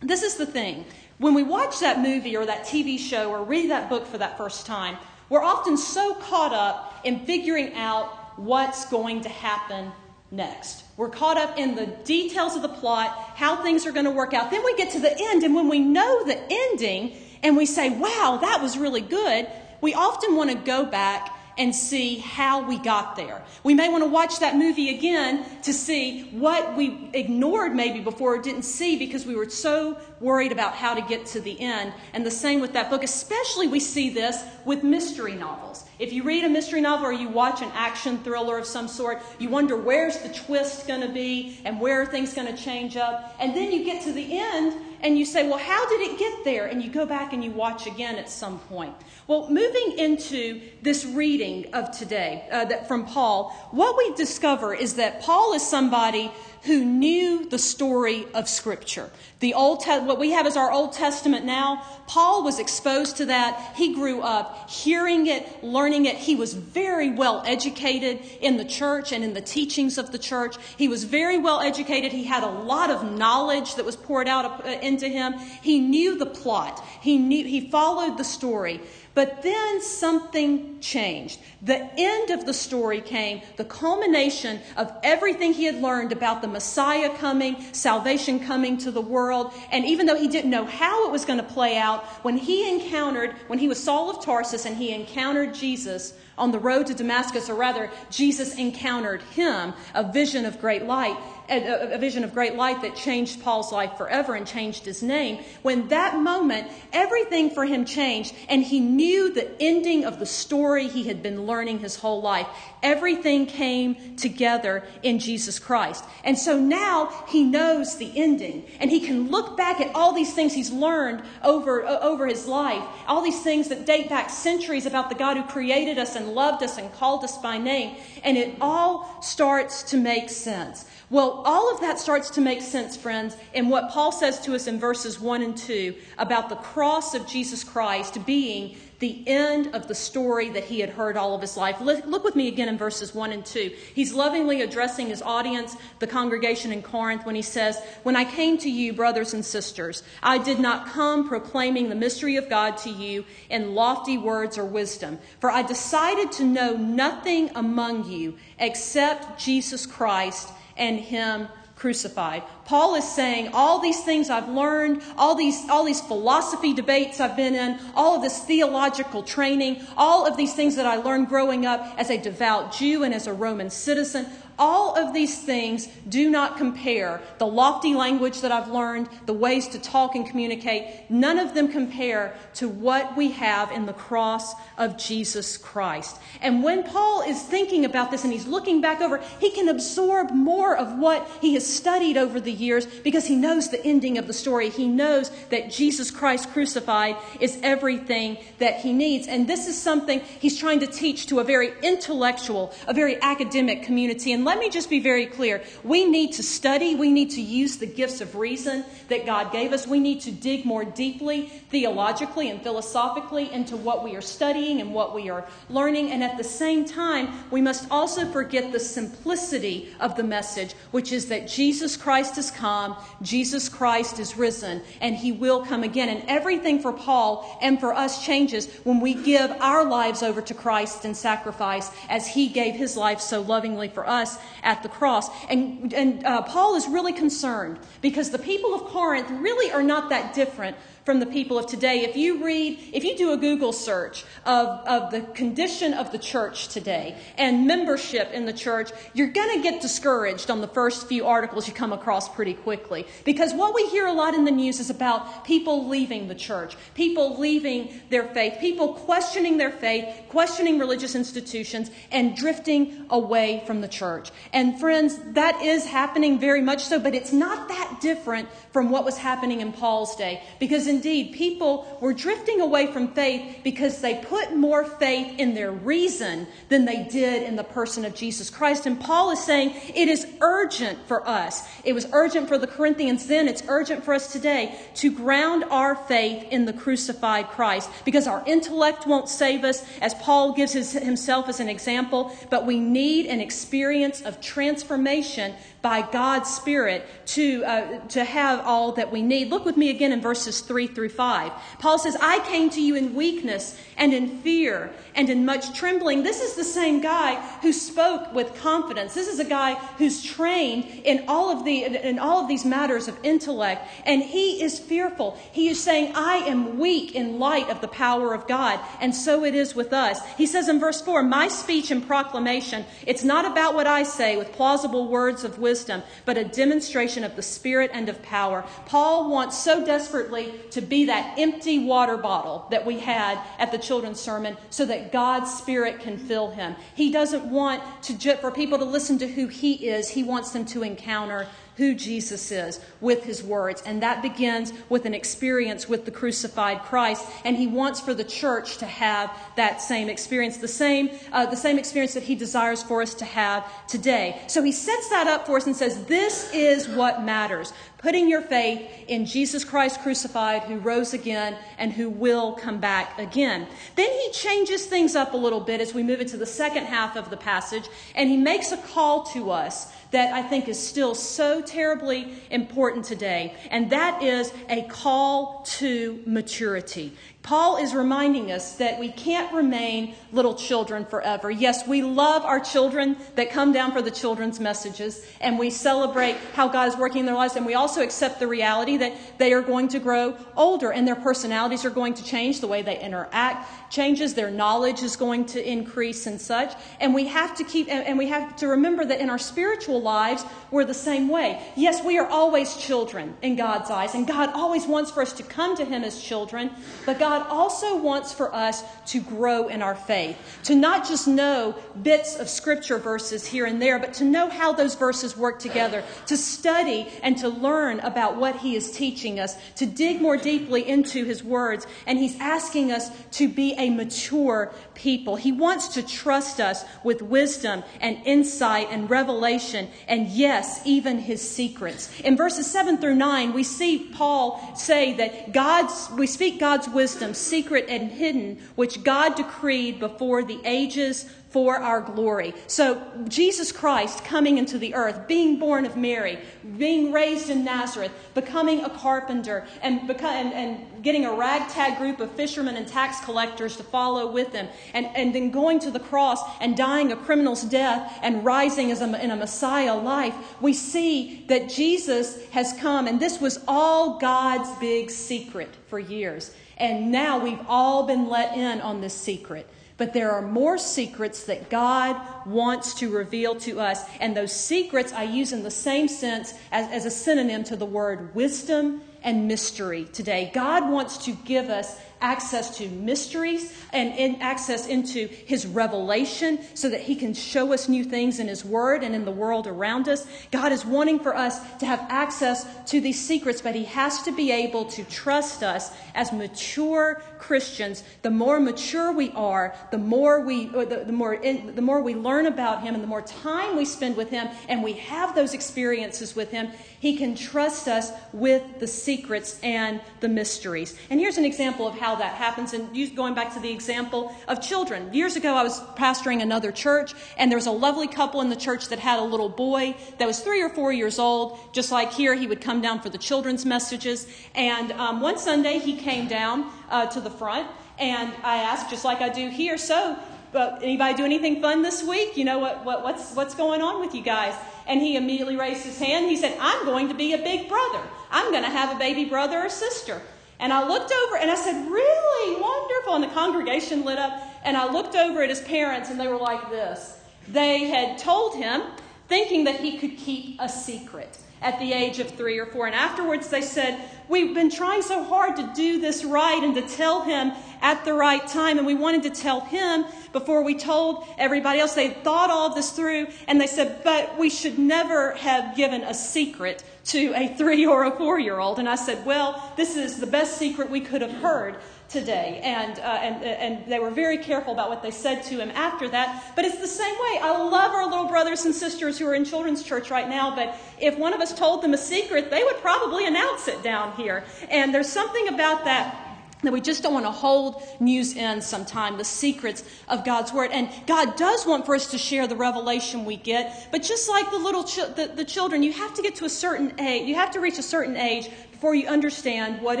This 0.00 0.24
is 0.24 0.34
the 0.34 0.46
thing. 0.46 0.84
When 1.18 1.34
we 1.34 1.44
watch 1.44 1.78
that 1.78 2.00
movie 2.00 2.36
or 2.36 2.46
that 2.46 2.64
TV 2.64 2.98
show 2.98 3.30
or 3.30 3.44
read 3.44 3.70
that 3.70 3.88
book 3.88 4.06
for 4.06 4.18
that 4.18 4.36
first 4.36 4.66
time, 4.66 4.96
we're 5.30 5.42
often 5.42 5.78
so 5.78 6.14
caught 6.14 6.52
up 6.52 7.00
in 7.04 7.24
figuring 7.24 7.72
out 7.74 8.38
what's 8.38 8.84
going 8.90 9.22
to 9.22 9.28
happen 9.28 9.92
next. 10.30 10.84
We're 10.96 11.08
caught 11.08 11.38
up 11.38 11.58
in 11.58 11.74
the 11.74 11.86
details 11.86 12.56
of 12.56 12.62
the 12.62 12.68
plot, 12.68 13.16
how 13.36 13.62
things 13.62 13.86
are 13.86 13.92
going 13.92 14.04
to 14.04 14.10
work 14.10 14.34
out. 14.34 14.50
Then 14.50 14.64
we 14.64 14.76
get 14.76 14.90
to 14.92 15.00
the 15.00 15.16
end, 15.18 15.42
and 15.42 15.54
when 15.54 15.68
we 15.68 15.78
know 15.78 16.24
the 16.24 16.38
ending 16.50 17.16
and 17.42 17.56
we 17.56 17.64
say, 17.64 17.90
wow, 17.90 18.38
that 18.42 18.60
was 18.60 18.76
really 18.76 19.00
good, 19.00 19.48
we 19.80 19.94
often 19.94 20.36
want 20.36 20.50
to 20.50 20.56
go 20.56 20.84
back 20.84 21.36
and 21.58 21.74
see 21.74 22.16
how 22.18 22.66
we 22.66 22.78
got 22.78 23.16
there. 23.16 23.42
We 23.64 23.74
may 23.74 23.88
want 23.88 24.02
to 24.02 24.08
watch 24.08 24.40
that 24.40 24.56
movie 24.56 24.96
again 24.96 25.44
to 25.62 25.72
see 25.72 26.22
what 26.30 26.76
we 26.76 27.10
ignored 27.12 27.74
maybe 27.74 28.00
before 28.00 28.36
or 28.36 28.38
didn't 28.38 28.62
see 28.62 28.98
because 28.98 29.26
we 29.26 29.34
were 29.34 29.48
so 29.50 29.98
worried 30.20 30.52
about 30.52 30.74
how 30.74 30.94
to 30.94 31.00
get 31.00 31.26
to 31.26 31.40
the 31.40 31.58
end. 31.60 31.92
And 32.12 32.24
the 32.24 32.30
same 32.30 32.60
with 32.60 32.74
that 32.74 32.90
book. 32.90 33.02
Especially 33.02 33.66
we 33.66 33.80
see 33.80 34.10
this 34.10 34.42
with 34.64 34.84
mystery 34.84 35.34
novels. 35.34 35.84
If 35.98 36.12
you 36.12 36.22
read 36.22 36.44
a 36.44 36.48
mystery 36.48 36.80
novel 36.80 37.06
or 37.06 37.12
you 37.12 37.28
watch 37.28 37.62
an 37.62 37.70
action 37.74 38.18
thriller 38.18 38.58
of 38.58 38.66
some 38.66 38.88
sort, 38.88 39.22
you 39.38 39.48
wonder 39.48 39.76
where's 39.76 40.18
the 40.18 40.28
twist 40.28 40.86
going 40.86 41.02
to 41.02 41.08
be 41.08 41.58
and 41.64 41.80
where 41.80 42.02
are 42.02 42.06
things 42.06 42.34
going 42.34 42.54
to 42.54 42.62
change 42.62 42.96
up. 42.96 43.36
And 43.40 43.54
then 43.54 43.72
you 43.72 43.84
get 43.84 44.02
to 44.04 44.12
the 44.12 44.38
end 44.38 44.74
and 45.02 45.18
you 45.18 45.24
say, 45.24 45.48
well, 45.48 45.58
how 45.58 45.88
did 45.88 46.00
it 46.02 46.18
get 46.18 46.44
there? 46.44 46.66
And 46.66 46.82
you 46.82 46.90
go 46.90 47.06
back 47.06 47.32
and 47.32 47.42
you 47.42 47.50
watch 47.50 47.86
again 47.86 48.16
at 48.16 48.28
some 48.28 48.58
point. 48.60 48.94
Well, 49.26 49.48
moving 49.50 49.98
into 49.98 50.60
this 50.82 51.06
reading 51.06 51.72
of 51.74 51.90
today 51.90 52.46
uh, 52.50 52.66
that 52.66 52.88
from 52.88 53.06
Paul, 53.06 53.50
what 53.70 53.96
we 53.96 54.14
discover 54.14 54.74
is 54.74 54.94
that 54.94 55.22
Paul 55.22 55.54
is 55.54 55.66
somebody 55.66 56.30
who 56.64 56.84
knew 56.84 57.48
the 57.48 57.58
story 57.58 58.26
of 58.34 58.48
Scripture. 58.48 59.10
The 59.38 59.54
Old 59.54 59.80
Te- 59.80 60.00
what 60.10 60.18
we 60.18 60.32
have 60.32 60.44
is 60.44 60.56
our 60.56 60.72
Old 60.72 60.92
Testament 60.92 61.44
now. 61.44 61.84
Paul 62.08 62.42
was 62.42 62.58
exposed 62.58 63.18
to 63.18 63.26
that. 63.26 63.76
He 63.76 63.94
grew 63.94 64.22
up 64.22 64.68
hearing 64.68 65.28
it, 65.28 65.62
learning 65.62 66.06
it. 66.06 66.16
He 66.16 66.34
was 66.34 66.52
very 66.52 67.12
well 67.12 67.44
educated 67.46 68.18
in 68.40 68.56
the 68.56 68.64
church 68.64 69.12
and 69.12 69.22
in 69.22 69.34
the 69.34 69.40
teachings 69.40 69.98
of 69.98 70.10
the 70.10 70.18
church. 70.18 70.56
He 70.76 70.88
was 70.88 71.04
very 71.04 71.38
well 71.38 71.60
educated. 71.60 72.10
He 72.10 72.24
had 72.24 72.42
a 72.42 72.50
lot 72.50 72.90
of 72.90 73.16
knowledge 73.16 73.76
that 73.76 73.84
was 73.84 73.94
poured 73.94 74.26
out 74.26 74.66
uh, 74.66 74.70
into 74.82 75.06
him. 75.06 75.34
He 75.62 75.78
knew 75.78 76.18
the 76.18 76.26
plot. 76.26 76.84
He 77.00 77.16
knew 77.16 77.44
he 77.44 77.70
followed 77.70 78.18
the 78.18 78.24
story. 78.24 78.80
But 79.12 79.42
then 79.42 79.82
something 79.82 80.78
changed. 80.80 81.40
The 81.62 81.90
end 81.98 82.30
of 82.30 82.46
the 82.46 82.54
story 82.54 83.00
came, 83.00 83.42
the 83.56 83.64
culmination 83.64 84.60
of 84.76 84.92
everything 85.02 85.52
he 85.52 85.64
had 85.64 85.82
learned 85.82 86.12
about 86.12 86.42
the 86.42 86.48
Messiah 86.48 87.10
coming, 87.16 87.56
salvation 87.72 88.38
coming 88.38 88.78
to 88.78 88.90
the 88.90 89.00
world. 89.00 89.52
And 89.72 89.84
even 89.84 90.06
though 90.06 90.16
he 90.16 90.28
didn't 90.28 90.50
know 90.50 90.64
how 90.64 91.06
it 91.06 91.12
was 91.12 91.24
going 91.24 91.40
to 91.40 91.44
play 91.44 91.76
out, 91.76 92.04
when 92.24 92.36
he 92.36 92.70
encountered, 92.70 93.34
when 93.48 93.58
he 93.58 93.66
was 93.66 93.82
Saul 93.82 94.10
of 94.10 94.24
Tarsus 94.24 94.64
and 94.64 94.76
he 94.76 94.92
encountered 94.94 95.54
Jesus 95.54 96.14
on 96.38 96.52
the 96.52 96.58
road 96.58 96.86
to 96.86 96.94
Damascus, 96.94 97.50
or 97.50 97.54
rather, 97.54 97.90
Jesus 98.10 98.56
encountered 98.56 99.20
him, 99.34 99.74
a 99.94 100.10
vision 100.10 100.46
of 100.46 100.60
great 100.60 100.84
light, 100.86 101.16
a, 101.50 101.98
vision 101.98 102.24
of 102.24 102.32
great 102.32 102.54
light 102.54 102.80
that 102.82 102.94
changed 102.94 103.42
Paul's 103.42 103.72
life 103.72 103.96
forever 103.96 104.34
and 104.34 104.46
changed 104.46 104.84
his 104.84 105.02
name. 105.02 105.44
When 105.62 105.88
that 105.88 106.18
moment, 106.18 106.68
everything 106.92 107.50
for 107.50 107.64
him 107.64 107.84
changed, 107.84 108.34
and 108.48 108.62
he 108.62 108.80
knew 108.80 109.32
the 109.32 109.50
ending 109.60 110.04
of 110.04 110.18
the 110.18 110.26
story 110.26 110.88
he 110.88 111.04
had 111.04 111.22
been 111.22 111.46
learning 111.46 111.80
his 111.80 111.96
whole 111.96 112.22
life. 112.22 112.46
Everything 112.82 113.46
came 113.46 114.16
together 114.16 114.84
in 115.02 115.18
Jesus 115.18 115.58
Christ. 115.58 116.04
And 116.24 116.38
so 116.38 116.58
now 116.58 117.24
he 117.28 117.42
knows 117.42 117.96
the 117.96 118.12
ending, 118.16 118.64
and 118.78 118.90
he 118.90 119.00
can 119.00 119.30
look 119.30 119.56
back 119.56 119.80
at 119.80 119.94
all 119.94 120.12
these 120.12 120.32
things 120.32 120.54
he's 120.54 120.70
learned 120.70 121.22
over, 121.42 121.86
over 121.86 122.26
his 122.26 122.46
life, 122.46 122.84
all 123.06 123.22
these 123.22 123.42
things 123.42 123.68
that 123.68 123.86
date 123.86 124.08
back 124.08 124.30
centuries 124.30 124.86
about 124.86 125.08
the 125.08 125.14
God 125.14 125.36
who 125.36 125.42
created 125.44 125.98
us 125.98 126.16
and 126.16 126.34
loved 126.34 126.62
us 126.62 126.78
and 126.78 126.92
called 126.92 127.24
us 127.24 127.36
by 127.38 127.58
name, 127.58 127.96
and 128.22 128.36
it 128.36 128.56
all 128.60 129.20
starts 129.20 129.82
to 129.84 129.96
make 129.96 130.30
sense. 130.30 130.86
Well, 131.10 131.42
all 131.44 131.74
of 131.74 131.80
that 131.80 131.98
starts 131.98 132.30
to 132.30 132.40
make 132.40 132.62
sense, 132.62 132.96
friends, 132.96 133.36
in 133.52 133.68
what 133.68 133.90
Paul 133.90 134.12
says 134.12 134.38
to 134.42 134.54
us 134.54 134.68
in 134.68 134.78
verses 134.78 135.18
1 135.18 135.42
and 135.42 135.56
2 135.56 135.92
about 136.18 136.48
the 136.48 136.54
cross 136.54 137.16
of 137.16 137.26
Jesus 137.26 137.64
Christ 137.64 138.24
being 138.24 138.76
the 139.00 139.26
end 139.26 139.74
of 139.74 139.88
the 139.88 139.94
story 139.94 140.50
that 140.50 140.62
he 140.62 140.78
had 140.78 140.90
heard 140.90 141.16
all 141.16 141.34
of 141.34 141.40
his 141.40 141.56
life. 141.56 141.80
Look 141.80 142.22
with 142.22 142.36
me 142.36 142.46
again 142.46 142.68
in 142.68 142.78
verses 142.78 143.12
1 143.12 143.32
and 143.32 143.44
2. 143.44 143.74
He's 143.92 144.12
lovingly 144.12 144.62
addressing 144.62 145.08
his 145.08 145.20
audience, 145.20 145.74
the 145.98 146.06
congregation 146.06 146.70
in 146.70 146.80
Corinth, 146.80 147.26
when 147.26 147.34
he 147.34 147.42
says, 147.42 147.80
When 148.04 148.14
I 148.14 148.24
came 148.24 148.56
to 148.58 148.70
you, 148.70 148.92
brothers 148.92 149.34
and 149.34 149.44
sisters, 149.44 150.04
I 150.22 150.38
did 150.38 150.60
not 150.60 150.86
come 150.86 151.26
proclaiming 151.26 151.88
the 151.88 151.96
mystery 151.96 152.36
of 152.36 152.48
God 152.48 152.76
to 152.78 152.90
you 152.90 153.24
in 153.48 153.74
lofty 153.74 154.16
words 154.16 154.56
or 154.56 154.64
wisdom, 154.64 155.18
for 155.40 155.50
I 155.50 155.62
decided 155.62 156.30
to 156.32 156.44
know 156.44 156.76
nothing 156.76 157.50
among 157.56 158.08
you 158.08 158.36
except 158.60 159.40
Jesus 159.40 159.86
Christ 159.86 160.52
and 160.80 160.98
him 160.98 161.46
crucified. 161.80 162.42
Paul 162.66 162.94
is 162.94 163.10
saying 163.10 163.50
all 163.54 163.78
these 163.78 164.04
things 164.04 164.28
I've 164.28 164.50
learned, 164.50 165.02
all 165.16 165.34
these, 165.34 165.66
all 165.70 165.84
these 165.84 166.00
philosophy 166.02 166.74
debates 166.74 167.20
I've 167.20 167.36
been 167.36 167.54
in, 167.54 167.78
all 167.94 168.16
of 168.16 168.22
this 168.22 168.40
theological 168.40 169.22
training, 169.22 169.80
all 169.96 170.26
of 170.26 170.36
these 170.36 170.54
things 170.54 170.76
that 170.76 170.84
I 170.84 170.96
learned 170.96 171.28
growing 171.28 171.64
up 171.64 171.94
as 171.96 172.10
a 172.10 172.18
devout 172.18 172.74
Jew 172.74 173.02
and 173.02 173.14
as 173.14 173.26
a 173.26 173.32
Roman 173.32 173.70
citizen, 173.70 174.26
all 174.60 174.94
of 174.94 175.14
these 175.14 175.40
things 175.40 175.88
do 176.08 176.30
not 176.30 176.58
compare. 176.58 177.22
The 177.38 177.46
lofty 177.46 177.94
language 177.94 178.42
that 178.42 178.52
I've 178.52 178.68
learned, 178.68 179.08
the 179.24 179.32
ways 179.32 179.66
to 179.68 179.78
talk 179.78 180.14
and 180.14 180.26
communicate, 180.26 181.10
none 181.10 181.38
of 181.38 181.54
them 181.54 181.72
compare 181.72 182.36
to 182.54 182.68
what 182.68 183.16
we 183.16 183.30
have 183.32 183.72
in 183.72 183.86
the 183.86 183.94
cross 183.94 184.54
of 184.76 184.98
Jesus 184.98 185.56
Christ. 185.56 186.18
And 186.42 186.62
when 186.62 186.84
Paul 186.84 187.22
is 187.22 187.42
thinking 187.42 187.86
about 187.86 188.10
this 188.10 188.22
and 188.22 188.32
he's 188.32 188.46
looking 188.46 188.82
back 188.82 189.00
over, 189.00 189.22
he 189.40 189.50
can 189.50 189.68
absorb 189.68 190.30
more 190.30 190.76
of 190.76 190.98
what 190.98 191.26
he 191.40 191.54
has 191.54 191.66
studied 191.66 192.18
over 192.18 192.38
the 192.38 192.52
years 192.52 192.84
because 192.84 193.26
he 193.26 193.36
knows 193.36 193.70
the 193.70 193.82
ending 193.84 194.18
of 194.18 194.26
the 194.26 194.34
story. 194.34 194.68
He 194.68 194.86
knows 194.86 195.30
that 195.48 195.70
Jesus 195.70 196.10
Christ 196.10 196.50
crucified 196.52 197.16
is 197.40 197.58
everything 197.62 198.36
that 198.58 198.80
he 198.80 198.92
needs. 198.92 199.26
And 199.26 199.48
this 199.48 199.66
is 199.66 199.80
something 199.80 200.20
he's 200.20 200.58
trying 200.58 200.80
to 200.80 200.86
teach 200.86 201.26
to 201.28 201.40
a 201.40 201.44
very 201.44 201.72
intellectual, 201.82 202.74
a 202.86 202.92
very 202.92 203.20
academic 203.22 203.82
community. 203.84 204.32
And 204.32 204.44
let 204.50 204.58
me 204.58 204.68
just 204.68 204.90
be 204.90 204.98
very 204.98 205.26
clear. 205.26 205.62
We 205.84 206.04
need 206.04 206.32
to 206.32 206.42
study, 206.42 206.96
we 206.96 207.12
need 207.12 207.30
to 207.30 207.40
use 207.40 207.76
the 207.76 207.86
gifts 207.86 208.20
of 208.20 208.34
reason 208.34 208.84
that 209.06 209.24
God 209.24 209.52
gave 209.52 209.72
us. 209.72 209.86
We 209.86 210.00
need 210.00 210.22
to 210.22 210.32
dig 210.32 210.64
more 210.64 210.84
deeply, 210.84 211.42
theologically 211.70 212.50
and 212.50 212.60
philosophically, 212.60 213.52
into 213.52 213.76
what 213.76 214.02
we 214.02 214.16
are 214.16 214.20
studying 214.20 214.80
and 214.80 214.92
what 214.92 215.14
we 215.14 215.30
are 215.30 215.46
learning. 215.68 216.10
And 216.10 216.24
at 216.24 216.36
the 216.36 216.42
same 216.42 216.84
time, 216.84 217.28
we 217.52 217.62
must 217.62 217.88
also 217.92 218.26
forget 218.26 218.72
the 218.72 218.80
simplicity 218.80 219.94
of 220.00 220.16
the 220.16 220.24
message, 220.24 220.74
which 220.90 221.12
is 221.12 221.28
that 221.28 221.46
Jesus 221.46 221.96
Christ 221.96 222.34
has 222.34 222.50
come, 222.50 222.96
Jesus 223.22 223.68
Christ 223.68 224.18
is 224.18 224.36
risen, 224.36 224.82
and 225.00 225.14
he 225.14 225.30
will 225.30 225.64
come 225.64 225.84
again. 225.84 226.08
And 226.08 226.28
everything 226.28 226.80
for 226.80 226.92
Paul 226.92 227.56
and 227.62 227.78
for 227.78 227.94
us 227.94 228.26
changes 228.26 228.66
when 228.82 228.98
we 228.98 229.14
give 229.14 229.52
our 229.60 229.84
lives 229.84 230.24
over 230.24 230.42
to 230.42 230.54
Christ 230.54 231.04
and 231.04 231.16
sacrifice 231.16 231.92
as 232.08 232.26
he 232.26 232.48
gave 232.48 232.74
his 232.74 232.96
life 232.96 233.20
so 233.20 233.42
lovingly 233.42 233.86
for 233.86 234.08
us 234.08 234.29
at 234.62 234.82
the 234.82 234.88
cross. 234.88 235.28
And, 235.48 235.92
and 235.94 236.24
uh, 236.24 236.42
Paul 236.42 236.76
is 236.76 236.86
really 236.88 237.12
concerned 237.12 237.78
because 238.00 238.30
the 238.30 238.38
people 238.38 238.74
of 238.74 238.82
Corinth 238.84 239.30
really 239.30 239.72
are 239.72 239.82
not 239.82 240.10
that 240.10 240.34
different 240.34 240.76
from 241.04 241.20
the 241.20 241.26
people 241.26 241.58
of 241.58 241.66
today. 241.66 242.00
If 242.00 242.16
you 242.16 242.44
read, 242.44 242.78
if 242.92 243.04
you 243.04 243.16
do 243.16 243.32
a 243.32 243.36
Google 243.36 243.72
search 243.72 244.24
of, 244.44 244.68
of 244.86 245.10
the 245.10 245.22
condition 245.34 245.94
of 245.94 246.12
the 246.12 246.18
church 246.18 246.68
today 246.68 247.16
and 247.36 247.66
membership 247.66 248.30
in 248.32 248.46
the 248.46 248.52
church, 248.52 248.90
you're 249.14 249.28
going 249.30 249.56
to 249.56 249.62
get 249.62 249.80
discouraged 249.80 250.50
on 250.50 250.60
the 250.60 250.68
first 250.68 251.06
few 251.06 251.26
articles 251.26 251.66
you 251.66 251.74
come 251.74 251.92
across 251.92 252.28
pretty 252.28 252.54
quickly. 252.54 253.06
Because 253.24 253.54
what 253.54 253.74
we 253.74 253.86
hear 253.88 254.06
a 254.06 254.12
lot 254.12 254.34
in 254.34 254.44
the 254.44 254.50
news 254.50 254.80
is 254.80 254.90
about 254.90 255.44
people 255.44 255.88
leaving 255.88 256.28
the 256.28 256.34
church, 256.34 256.76
people 256.94 257.38
leaving 257.38 258.00
their 258.10 258.24
faith, 258.24 258.58
people 258.60 258.94
questioning 258.94 259.56
their 259.56 259.70
faith, 259.70 260.06
questioning 260.28 260.78
religious 260.78 261.14
institutions, 261.14 261.90
and 262.10 262.36
drifting 262.36 263.06
away 263.10 263.62
from 263.66 263.80
the 263.80 263.88
church. 263.88 264.30
And 264.52 264.78
friends, 264.78 265.18
that 265.32 265.60
is 265.62 265.86
happening 265.86 266.38
very 266.38 266.60
much 266.60 266.84
so, 266.84 266.98
but 266.98 267.14
it's 267.14 267.32
not 267.32 267.68
that 267.68 267.98
different 268.00 268.48
from 268.72 268.90
what 268.90 269.04
was 269.04 269.16
happening 269.16 269.60
in 269.60 269.72
Paul's 269.72 270.14
day. 270.16 270.42
Because 270.58 270.86
indeed, 271.00 271.32
people 271.32 271.96
were 272.02 272.12
drifting 272.12 272.60
away 272.60 272.86
from 272.86 273.08
faith 273.08 273.60
because 273.64 274.02
they 274.02 274.16
put 274.16 274.54
more 274.54 274.84
faith 274.84 275.38
in 275.38 275.54
their 275.54 275.72
reason 275.72 276.46
than 276.68 276.84
they 276.84 277.04
did 277.04 277.42
in 277.42 277.56
the 277.56 277.64
person 277.64 278.04
of 278.04 278.14
Jesus 278.14 278.50
Christ. 278.50 278.84
And 278.84 279.00
Paul 279.00 279.30
is 279.30 279.42
saying 279.42 279.72
it 279.94 280.08
is 280.08 280.26
urgent 280.42 280.98
for 281.06 281.26
us. 281.26 281.66
It 281.84 281.94
was 281.94 282.06
urgent 282.12 282.48
for 282.48 282.58
the 282.58 282.66
Corinthians 282.66 283.26
then, 283.28 283.48
it's 283.48 283.62
urgent 283.66 284.04
for 284.04 284.12
us 284.12 284.30
today 284.30 284.78
to 284.96 285.10
ground 285.10 285.64
our 285.70 285.96
faith 285.96 286.46
in 286.50 286.66
the 286.66 286.74
crucified 286.74 287.48
Christ 287.48 287.88
because 288.04 288.26
our 288.26 288.42
intellect 288.46 289.06
won't 289.06 289.30
save 289.30 289.64
us, 289.64 289.82
as 290.02 290.12
Paul 290.14 290.52
gives 290.52 290.74
his, 290.74 290.92
himself 290.92 291.48
as 291.48 291.60
an 291.60 291.70
example, 291.70 292.36
but 292.50 292.66
we 292.66 292.78
need 292.78 293.24
an 293.24 293.40
experience 293.40 294.20
of 294.20 294.38
transformation 294.42 295.54
by 295.82 296.02
God's 296.02 296.50
Spirit 296.50 297.06
to, 297.26 297.64
uh, 297.64 297.98
to 298.08 298.24
have 298.24 298.66
all 298.66 298.92
that 298.92 299.10
we 299.10 299.22
need. 299.22 299.48
Look 299.48 299.64
with 299.64 299.76
me 299.76 299.88
again 299.88 300.12
in 300.12 300.20
verses 300.20 300.60
3 300.60 300.79
through 300.86 301.10
5. 301.10 301.52
Paul 301.78 301.98
says, 301.98 302.16
I 302.20 302.40
came 302.40 302.70
to 302.70 302.80
you 302.80 302.94
in 302.96 303.14
weakness 303.14 303.78
and 303.96 304.12
in 304.12 304.38
fear 304.38 304.92
and 305.14 305.28
in 305.28 305.44
much 305.44 305.76
trembling. 305.76 306.22
This 306.22 306.40
is 306.40 306.54
the 306.54 306.64
same 306.64 307.00
guy 307.00 307.36
who 307.60 307.72
spoke 307.72 308.32
with 308.34 308.54
confidence. 308.56 309.14
This 309.14 309.28
is 309.28 309.40
a 309.40 309.44
guy 309.44 309.74
who's 309.98 310.22
trained 310.22 310.84
in 311.04 311.24
all 311.28 311.50
of, 311.50 311.64
the, 311.64 311.84
in 311.84 312.18
all 312.18 312.40
of 312.40 312.48
these 312.48 312.64
matters 312.64 313.08
of 313.08 313.16
intellect, 313.22 313.86
and 314.04 314.22
he 314.22 314.62
is 314.62 314.78
fearful. 314.78 315.38
He 315.52 315.68
is 315.68 315.82
saying, 315.82 316.12
I 316.14 316.36
am 316.36 316.78
weak 316.78 317.14
in 317.14 317.38
light 317.38 317.68
of 317.68 317.80
the 317.80 317.88
power 317.88 318.34
of 318.34 318.46
God, 318.46 318.80
and 319.00 319.14
so 319.14 319.44
it 319.44 319.54
is 319.54 319.74
with 319.74 319.92
us. 319.92 320.20
He 320.36 320.46
says 320.46 320.68
in 320.68 320.80
verse 320.80 321.00
4, 321.00 321.22
My 321.22 321.48
speech 321.48 321.90
and 321.90 322.06
proclamation, 322.06 322.84
it's 323.06 323.24
not 323.24 323.44
about 323.44 323.74
what 323.74 323.86
I 323.86 324.02
say 324.02 324.36
with 324.36 324.52
plausible 324.52 325.08
words 325.08 325.44
of 325.44 325.58
wisdom, 325.58 326.02
but 326.24 326.38
a 326.38 326.44
demonstration 326.44 327.24
of 327.24 327.36
the 327.36 327.42
Spirit 327.42 327.90
and 327.92 328.08
of 328.08 328.22
power. 328.22 328.64
Paul 328.86 329.30
wants 329.30 329.58
so 329.58 329.84
desperately 329.84 330.54
to 330.72 330.80
be 330.80 331.06
that 331.06 331.38
empty 331.38 331.78
water 331.78 332.16
bottle 332.16 332.66
that 332.70 332.84
we 332.84 332.98
had 332.98 333.38
at 333.58 333.72
the 333.72 333.78
children's 333.78 334.20
sermon 334.20 334.56
so 334.70 334.84
that 334.86 335.12
God's 335.12 335.52
Spirit 335.52 336.00
can 336.00 336.18
fill 336.18 336.50
him. 336.50 336.76
He 336.94 337.10
doesn't 337.10 337.44
want 337.44 337.82
to, 338.04 338.36
for 338.36 338.50
people 338.50 338.78
to 338.78 338.84
listen 338.84 339.18
to 339.18 339.28
who 339.28 339.46
he 339.46 339.88
is, 339.88 340.08
he 340.08 340.22
wants 340.22 340.50
them 340.50 340.64
to 340.66 340.82
encounter 340.82 341.46
who 341.80 341.94
Jesus 341.94 342.52
is 342.52 342.78
with 343.00 343.24
his 343.24 343.42
words. 343.42 343.82
And 343.86 344.02
that 344.02 344.20
begins 344.20 344.74
with 344.90 345.06
an 345.06 345.14
experience 345.14 345.88
with 345.88 346.04
the 346.04 346.10
crucified 346.10 346.82
Christ. 346.82 347.26
And 347.42 347.56
he 347.56 347.66
wants 347.66 348.00
for 348.00 348.12
the 348.12 348.22
church 348.22 348.76
to 348.76 348.86
have 348.86 349.34
that 349.56 349.80
same 349.80 350.10
experience, 350.10 350.58
the 350.58 350.68
same, 350.68 351.08
uh, 351.32 351.46
the 351.46 351.56
same 351.56 351.78
experience 351.78 352.12
that 352.12 352.24
he 352.24 352.34
desires 352.34 352.82
for 352.82 353.00
us 353.00 353.14
to 353.14 353.24
have 353.24 353.64
today. 353.88 354.42
So 354.46 354.62
he 354.62 354.72
sets 354.72 355.08
that 355.08 355.26
up 355.26 355.46
for 355.46 355.56
us 355.56 355.66
and 355.66 355.74
says, 355.74 356.04
This 356.04 356.52
is 356.52 356.86
what 356.86 357.22
matters. 357.22 357.72
Putting 357.96 358.28
your 358.28 358.42
faith 358.42 358.90
in 359.08 359.24
Jesus 359.24 359.64
Christ 359.64 360.02
crucified, 360.02 360.62
who 360.64 360.78
rose 360.78 361.14
again 361.14 361.56
and 361.78 361.92
who 361.94 362.10
will 362.10 362.52
come 362.52 362.78
back 362.78 363.18
again. 363.18 363.66
Then 363.96 364.10
he 364.10 364.32
changes 364.32 364.84
things 364.84 365.16
up 365.16 365.32
a 365.32 365.36
little 365.36 365.60
bit 365.60 365.80
as 365.80 365.94
we 365.94 366.02
move 366.02 366.20
into 366.20 366.36
the 366.36 366.46
second 366.46 366.84
half 366.84 367.16
of 367.16 367.30
the 367.30 367.36
passage, 367.38 367.88
and 368.14 368.28
he 368.28 368.36
makes 368.36 368.70
a 368.70 368.76
call 368.76 369.24
to 369.24 369.50
us 369.50 369.92
that 370.10 370.32
I 370.34 370.42
think 370.42 370.68
is 370.68 370.78
still 370.78 371.14
so 371.14 371.60
terribly 371.60 372.34
important 372.50 373.04
today, 373.04 373.54
and 373.70 373.90
that 373.90 374.22
is 374.22 374.52
a 374.68 374.82
call 374.82 375.62
to 375.78 376.22
maturity. 376.26 377.16
Paul 377.42 377.78
is 377.78 377.94
reminding 377.94 378.52
us 378.52 378.76
that 378.76 379.00
we 379.00 379.10
can't 379.10 379.52
remain 379.52 380.14
little 380.30 380.54
children 380.54 381.06
forever. 381.06 381.50
Yes, 381.50 381.88
we 381.88 382.02
love 382.02 382.44
our 382.44 382.60
children 382.60 383.16
that 383.34 383.50
come 383.50 383.72
down 383.72 383.92
for 383.92 384.02
the 384.02 384.10
children's 384.10 384.60
messages, 384.60 385.26
and 385.40 385.58
we 385.58 385.70
celebrate 385.70 386.36
how 386.54 386.68
God 386.68 386.88
is 386.88 386.96
working 386.96 387.20
in 387.20 387.26
their 387.26 387.34
lives, 387.34 387.56
and 387.56 387.64
we 387.64 387.74
also 387.74 388.02
accept 388.02 388.40
the 388.40 388.46
reality 388.46 388.98
that 388.98 389.14
they 389.38 389.52
are 389.54 389.62
going 389.62 389.88
to 389.88 389.98
grow 389.98 390.36
older 390.54 390.92
and 390.92 391.08
their 391.08 391.16
personalities 391.16 391.84
are 391.84 391.90
going 391.90 392.14
to 392.14 392.22
change, 392.22 392.60
the 392.60 392.68
way 392.68 392.82
they 392.82 393.00
interact 393.00 393.66
changes, 393.90 394.34
their 394.34 394.50
knowledge 394.50 395.02
is 395.02 395.16
going 395.16 395.44
to 395.44 395.68
increase 395.68 396.26
and 396.26 396.40
such. 396.40 396.72
And 397.00 397.12
we 397.12 397.26
have 397.26 397.56
to 397.56 397.64
keep, 397.64 397.88
and 397.88 398.16
we 398.16 398.28
have 398.28 398.56
to 398.56 398.68
remember 398.68 399.04
that 399.04 399.20
in 399.20 399.28
our 399.28 399.38
spiritual 399.38 400.00
lives, 400.00 400.44
we're 400.70 400.84
the 400.84 400.94
same 400.94 401.28
way. 401.28 401.60
Yes, 401.76 402.04
we 402.04 402.18
are 402.18 402.26
always 402.26 402.76
children 402.76 403.36
in 403.42 403.56
God's 403.56 403.90
eyes, 403.90 404.14
and 404.14 404.26
God 404.26 404.50
always 404.54 404.86
wants 404.86 405.10
for 405.10 405.22
us 405.22 405.32
to 405.34 405.42
come 405.42 405.76
to 405.76 405.84
Him 405.84 406.04
as 406.04 406.22
children, 406.22 406.70
but 407.04 407.18
God 407.18 407.29
God 407.30 407.46
also 407.48 407.96
wants 407.96 408.32
for 408.32 408.52
us 408.52 408.82
to 409.06 409.20
grow 409.20 409.68
in 409.68 409.82
our 409.82 409.94
faith, 409.94 410.36
to 410.64 410.74
not 410.74 411.06
just 411.06 411.28
know 411.28 411.76
bits 412.02 412.34
of 412.34 412.48
scripture 412.48 412.98
verses 412.98 413.46
here 413.46 413.66
and 413.66 413.80
there, 413.80 414.00
but 414.00 414.14
to 414.14 414.24
know 414.24 414.50
how 414.50 414.72
those 414.72 414.96
verses 414.96 415.36
work 415.36 415.60
together, 415.60 416.02
to 416.26 416.36
study 416.36 417.06
and 417.22 417.38
to 417.38 417.48
learn 417.48 418.00
about 418.00 418.34
what 418.34 418.56
He 418.56 418.74
is 418.74 418.90
teaching 418.90 419.38
us, 419.38 419.54
to 419.76 419.86
dig 419.86 420.20
more 420.20 420.36
deeply 420.36 420.88
into 420.88 421.24
His 421.24 421.44
words. 421.44 421.86
And 422.04 422.18
He's 422.18 422.36
asking 422.40 422.90
us 422.90 423.10
to 423.34 423.48
be 423.48 423.74
a 423.78 423.90
mature 423.90 424.72
people. 424.94 425.36
He 425.36 425.52
wants 425.52 425.86
to 425.94 426.02
trust 426.02 426.58
us 426.58 426.84
with 427.04 427.22
wisdom 427.22 427.84
and 428.00 428.20
insight 428.24 428.88
and 428.90 429.08
revelation, 429.08 429.88
and 430.08 430.26
yes, 430.26 430.80
even 430.84 431.20
His 431.20 431.48
secrets. 431.48 432.10
In 432.22 432.36
verses 432.36 432.68
7 432.68 432.98
through 432.98 433.14
9, 433.14 433.52
we 433.52 433.62
see 433.62 434.10
Paul 434.12 434.74
say 434.74 435.12
that 435.14 435.52
God's, 435.52 436.10
we 436.16 436.26
speak 436.26 436.58
God's 436.58 436.88
wisdom 436.88 437.19
wisdom, 437.20 437.34
secret 437.34 437.84
and 437.88 438.10
hidden, 438.10 438.58
which 438.76 439.02
God 439.04 439.34
decreed 439.34 440.00
before 440.00 440.42
the 440.42 440.58
ages 440.64 441.26
for 441.50 441.76
our 441.78 442.00
glory. 442.00 442.54
So, 442.68 443.02
Jesus 443.26 443.72
Christ 443.72 444.24
coming 444.24 444.56
into 444.56 444.78
the 444.78 444.94
earth, 444.94 445.26
being 445.26 445.58
born 445.58 445.84
of 445.84 445.96
Mary, 445.96 446.38
being 446.78 447.10
raised 447.12 447.50
in 447.50 447.64
Nazareth, 447.64 448.12
becoming 448.34 448.84
a 448.84 448.88
carpenter, 448.88 449.66
and, 449.82 450.06
become, 450.06 450.32
and, 450.32 450.54
and, 450.54 451.02
getting 451.02 451.24
a 451.24 451.32
ragtag 451.32 451.98
group 451.98 452.20
of 452.20 452.30
fishermen 452.32 452.76
and 452.76 452.86
tax 452.86 453.24
collectors 453.24 453.76
to 453.76 453.82
follow 453.82 454.30
with 454.30 454.52
him, 454.52 454.68
and, 454.94 455.06
and 455.16 455.34
then 455.34 455.50
going 455.50 455.80
to 455.80 455.90
the 455.90 455.98
cross 455.98 456.40
and 456.60 456.76
dying 456.76 457.10
a 457.10 457.16
criminal's 457.16 457.62
death 457.64 458.18
and 458.22 458.44
rising 458.44 458.92
as 458.92 459.00
a, 459.00 459.24
in 459.24 459.32
a 459.32 459.36
Messiah 459.36 459.96
life, 459.96 460.34
we 460.60 460.72
see 460.72 461.44
that 461.48 461.68
Jesus 461.68 462.48
has 462.50 462.72
come, 462.74 463.08
and 463.08 463.18
this 463.18 463.40
was 463.40 463.58
all 463.66 464.18
God's 464.18 464.70
big 464.78 465.10
secret 465.10 465.70
for 465.88 465.98
years. 465.98 466.54
And 466.80 467.12
now 467.12 467.38
we've 467.38 467.60
all 467.68 468.06
been 468.06 468.28
let 468.28 468.56
in 468.56 468.80
on 468.80 469.00
this 469.00 469.14
secret. 469.14 469.68
But 469.98 470.14
there 470.14 470.30
are 470.32 470.40
more 470.40 470.78
secrets 470.78 471.44
that 471.44 471.68
God 471.68 472.16
wants 472.46 472.94
to 472.94 473.10
reveal 473.10 473.54
to 473.56 473.78
us. 473.80 474.02
And 474.18 474.34
those 474.34 474.50
secrets 474.50 475.12
I 475.12 475.24
use 475.24 475.52
in 475.52 475.62
the 475.62 475.70
same 475.70 476.08
sense 476.08 476.54
as, 476.72 476.90
as 476.90 477.04
a 477.04 477.10
synonym 477.10 477.64
to 477.64 477.76
the 477.76 477.84
word 477.84 478.34
wisdom 478.34 479.02
and 479.22 479.46
mystery 479.46 480.06
today. 480.06 480.50
God 480.54 480.90
wants 480.90 481.18
to 481.26 481.32
give 481.32 481.68
us 481.68 482.00
access 482.20 482.76
to 482.78 482.88
mysteries 482.88 483.72
and 483.92 484.40
access 484.42 484.86
into 484.86 485.26
his 485.26 485.66
revelation 485.66 486.60
so 486.74 486.88
that 486.88 487.00
he 487.00 487.16
can 487.16 487.34
show 487.34 487.72
us 487.72 487.88
new 487.88 488.04
things 488.04 488.38
in 488.38 488.48
his 488.48 488.64
word 488.64 489.02
and 489.02 489.14
in 489.14 489.24
the 489.24 489.30
world 489.30 489.66
around 489.66 490.08
us. 490.08 490.26
God 490.50 490.72
is 490.72 490.84
wanting 490.84 491.18
for 491.18 491.34
us 491.34 491.58
to 491.78 491.86
have 491.86 492.00
access 492.08 492.66
to 492.86 493.00
these 493.00 493.20
secrets, 493.20 493.60
but 493.60 493.74
he 493.74 493.84
has 493.84 494.22
to 494.22 494.32
be 494.32 494.52
able 494.52 494.84
to 494.86 495.04
trust 495.04 495.62
us 495.62 495.90
as 496.14 496.32
mature 496.32 497.22
Christians, 497.40 498.04
the 498.22 498.30
more 498.30 498.60
mature 498.60 499.12
we 499.12 499.30
are, 499.32 499.74
the 499.90 499.98
more 499.98 500.40
we, 500.40 500.66
the, 500.66 501.04
the, 501.06 501.12
more, 501.12 501.34
in, 501.34 501.74
the 501.74 501.82
more 501.82 502.00
we 502.00 502.14
learn 502.14 502.46
about 502.46 502.82
Him, 502.82 502.94
and 502.94 503.02
the 503.02 503.08
more 503.08 503.22
time 503.22 503.76
we 503.76 503.84
spend 503.84 504.16
with 504.16 504.30
Him, 504.30 504.48
and 504.68 504.82
we 504.82 504.92
have 504.94 505.34
those 505.34 505.54
experiences 505.54 506.36
with 506.36 506.50
Him, 506.50 506.68
He 507.00 507.16
can 507.16 507.34
trust 507.34 507.88
us 507.88 508.12
with 508.32 508.78
the 508.78 508.86
secrets 508.86 509.58
and 509.62 510.00
the 510.20 510.28
mysteries. 510.28 510.96
And 511.08 511.18
here's 511.18 511.38
an 511.38 511.44
example 511.44 511.88
of 511.88 511.98
how 511.98 512.14
that 512.16 512.34
happens. 512.34 512.72
And 512.72 512.94
going 513.16 513.34
back 513.34 513.54
to 513.54 513.60
the 513.60 513.70
example 513.70 514.34
of 514.46 514.60
children, 514.60 515.12
years 515.12 515.36
ago 515.36 515.54
I 515.54 515.62
was 515.62 515.80
pastoring 515.96 516.42
another 516.42 516.70
church, 516.70 517.14
and 517.36 517.50
there 517.50 517.58
was 517.58 517.66
a 517.66 517.72
lovely 517.72 518.06
couple 518.06 518.40
in 518.42 518.50
the 518.50 518.56
church 518.56 518.88
that 518.88 518.98
had 518.98 519.18
a 519.18 519.24
little 519.24 519.48
boy 519.48 519.96
that 520.18 520.26
was 520.26 520.40
three 520.40 520.62
or 520.62 520.68
four 520.68 520.92
years 520.92 521.18
old. 521.18 521.58
Just 521.72 521.90
like 521.90 522.12
here, 522.12 522.34
he 522.34 522.46
would 522.46 522.60
come 522.60 522.80
down 522.82 523.00
for 523.00 523.08
the 523.08 523.18
children's 523.18 523.64
messages. 523.64 524.26
And 524.54 524.92
um, 524.92 525.20
one 525.20 525.38
Sunday 525.38 525.78
he 525.78 525.96
came 525.96 526.28
down 526.28 526.70
uh, 526.90 527.06
to 527.06 527.20
the 527.20 527.30
front, 527.30 527.68
and 527.98 528.32
I 528.42 528.58
asked, 528.58 528.90
just 528.90 529.04
like 529.04 529.20
I 529.20 529.28
do 529.28 529.48
here, 529.48 529.78
so 529.78 530.18
but 530.52 530.82
anybody 530.82 531.14
do 531.14 531.24
anything 531.24 531.62
fun 531.62 531.82
this 531.82 532.02
week? 532.02 532.36
You 532.36 532.44
know 532.44 532.58
what, 532.58 532.84
what, 532.84 533.04
what's, 533.04 533.34
what's 533.34 533.54
going 533.54 533.82
on 533.82 534.00
with 534.00 534.14
you 534.14 534.22
guys? 534.22 534.54
And 534.86 535.00
he 535.00 535.16
immediately 535.16 535.56
raised 535.56 535.84
his 535.84 535.98
hand. 535.98 536.26
He 536.26 536.36
said, 536.36 536.56
I'm 536.60 536.84
going 536.84 537.08
to 537.08 537.14
be 537.14 537.34
a 537.34 537.38
big 537.38 537.68
brother. 537.68 538.00
I'm 538.32 538.50
going 538.50 538.64
to 538.64 538.70
have 538.70 538.94
a 538.94 538.98
baby 538.98 539.26
brother 539.26 539.58
or 539.58 539.68
sister. 539.68 540.20
And 540.58 540.72
I 540.72 540.86
looked 540.86 541.12
over 541.12 541.36
and 541.36 541.50
I 541.50 541.54
said, 541.54 541.88
Really? 541.88 542.60
Wonderful. 542.60 543.14
And 543.14 543.24
the 543.24 543.28
congregation 543.28 544.04
lit 544.04 544.18
up. 544.18 544.42
And 544.64 544.76
I 544.76 544.90
looked 544.90 545.14
over 545.14 545.42
at 545.42 545.50
his 545.50 545.60
parents 545.60 546.10
and 546.10 546.18
they 546.18 546.26
were 546.26 546.36
like 546.36 546.68
this. 546.68 547.18
They 547.48 547.84
had 547.84 548.18
told 548.18 548.56
him, 548.56 548.82
thinking 549.30 549.62
that 549.64 549.78
he 549.78 549.96
could 549.96 550.18
keep 550.18 550.60
a 550.60 550.68
secret 550.68 551.38
at 551.62 551.78
the 551.78 551.92
age 551.92 552.18
of 552.18 552.28
three 552.30 552.58
or 552.58 552.66
four. 552.66 552.86
And 552.86 552.94
afterwards, 552.94 553.48
they 553.48 553.62
said, 553.62 554.10
We've 554.30 554.54
been 554.54 554.70
trying 554.70 555.02
so 555.02 555.24
hard 555.24 555.56
to 555.56 555.72
do 555.74 556.00
this 556.00 556.24
right 556.24 556.62
and 556.62 556.72
to 556.76 556.82
tell 556.82 557.22
him 557.22 557.50
at 557.82 558.04
the 558.04 558.14
right 558.14 558.46
time. 558.46 558.78
And 558.78 558.86
we 558.86 558.94
wanted 558.94 559.24
to 559.24 559.30
tell 559.30 559.60
him 559.60 560.04
before 560.32 560.62
we 560.62 560.76
told 560.76 561.26
everybody 561.36 561.80
else. 561.80 561.94
They 561.94 562.10
thought 562.10 562.48
all 562.48 562.68
of 562.68 562.76
this 562.76 562.92
through 562.92 563.26
and 563.48 563.60
they 563.60 563.66
said, 563.66 564.04
But 564.04 564.38
we 564.38 564.48
should 564.48 564.78
never 564.78 565.32
have 565.32 565.74
given 565.74 566.04
a 566.04 566.14
secret 566.14 566.84
to 567.06 567.32
a 567.34 567.48
three 567.56 567.84
or 567.84 568.04
a 568.04 568.12
four 568.12 568.38
year 568.38 568.60
old. 568.60 568.78
And 568.78 568.88
I 568.88 568.94
said, 568.94 569.26
Well, 569.26 569.72
this 569.76 569.96
is 569.96 570.20
the 570.20 570.28
best 570.28 570.58
secret 570.58 570.90
we 570.90 571.00
could 571.00 571.22
have 571.22 571.32
heard 571.32 571.78
today. 572.10 572.60
And, 572.62 572.98
uh, 572.98 573.02
and, 573.02 573.44
and 573.44 573.86
they 573.86 574.00
were 574.00 574.10
very 574.10 574.38
careful 574.38 574.72
about 574.72 574.88
what 574.88 575.02
they 575.02 575.12
said 575.12 575.42
to 575.44 575.60
him 575.60 575.70
after 575.70 576.08
that. 576.08 576.52
But 576.56 576.64
it's 576.64 576.78
the 576.78 576.88
same 576.88 577.14
way. 577.14 577.38
I 577.40 577.56
love 577.56 577.92
our 577.92 578.04
little 578.08 578.26
brothers 578.26 578.64
and 578.64 578.74
sisters 578.74 579.18
who 579.18 579.26
are 579.28 579.34
in 579.34 579.44
children's 579.44 579.82
church 579.82 580.10
right 580.10 580.28
now, 580.28 580.54
but 580.54 580.76
if 581.00 581.16
one 581.16 581.32
of 581.32 581.40
us 581.40 581.54
told 581.54 581.82
them 581.82 581.94
a 581.94 581.98
secret, 581.98 582.50
they 582.50 582.64
would 582.64 582.76
probably 582.78 583.26
announce 583.26 583.68
it 583.68 583.82
down 583.82 584.12
here. 584.20 584.44
And 584.70 584.94
there's 584.94 585.08
something 585.08 585.48
about 585.48 585.84
that 585.84 586.26
that 586.62 586.72
we 586.72 586.80
just 586.80 587.02
don't 587.02 587.14
want 587.14 587.24
to 587.24 587.30
hold 587.30 587.82
news 588.00 588.36
in 588.36 588.60
sometime, 588.60 589.16
the 589.16 589.24
secrets 589.24 589.84
of 590.08 590.24
God's 590.24 590.52
Word. 590.52 590.70
And 590.72 590.90
God 591.06 591.36
does 591.36 591.66
want 591.66 591.86
for 591.86 591.94
us 591.94 592.10
to 592.10 592.18
share 592.18 592.46
the 592.46 592.56
revelation 592.56 593.24
we 593.24 593.36
get. 593.36 593.88
But 593.90 594.02
just 594.02 594.28
like 594.28 594.50
the 594.50 594.58
little 594.58 594.82
the, 594.82 595.32
the 595.34 595.44
children, 595.44 595.82
you 595.82 595.92
have 595.92 596.14
to 596.14 596.22
get 596.22 596.34
to 596.36 596.44
a 596.44 596.50
certain 596.50 596.98
age, 597.00 597.26
you 597.26 597.34
have 597.34 597.50
to 597.52 597.60
reach 597.60 597.78
a 597.78 597.82
certain 597.82 598.16
age 598.16 598.50
before 598.70 598.94
you 598.94 599.08
understand 599.08 599.80
what 599.82 600.00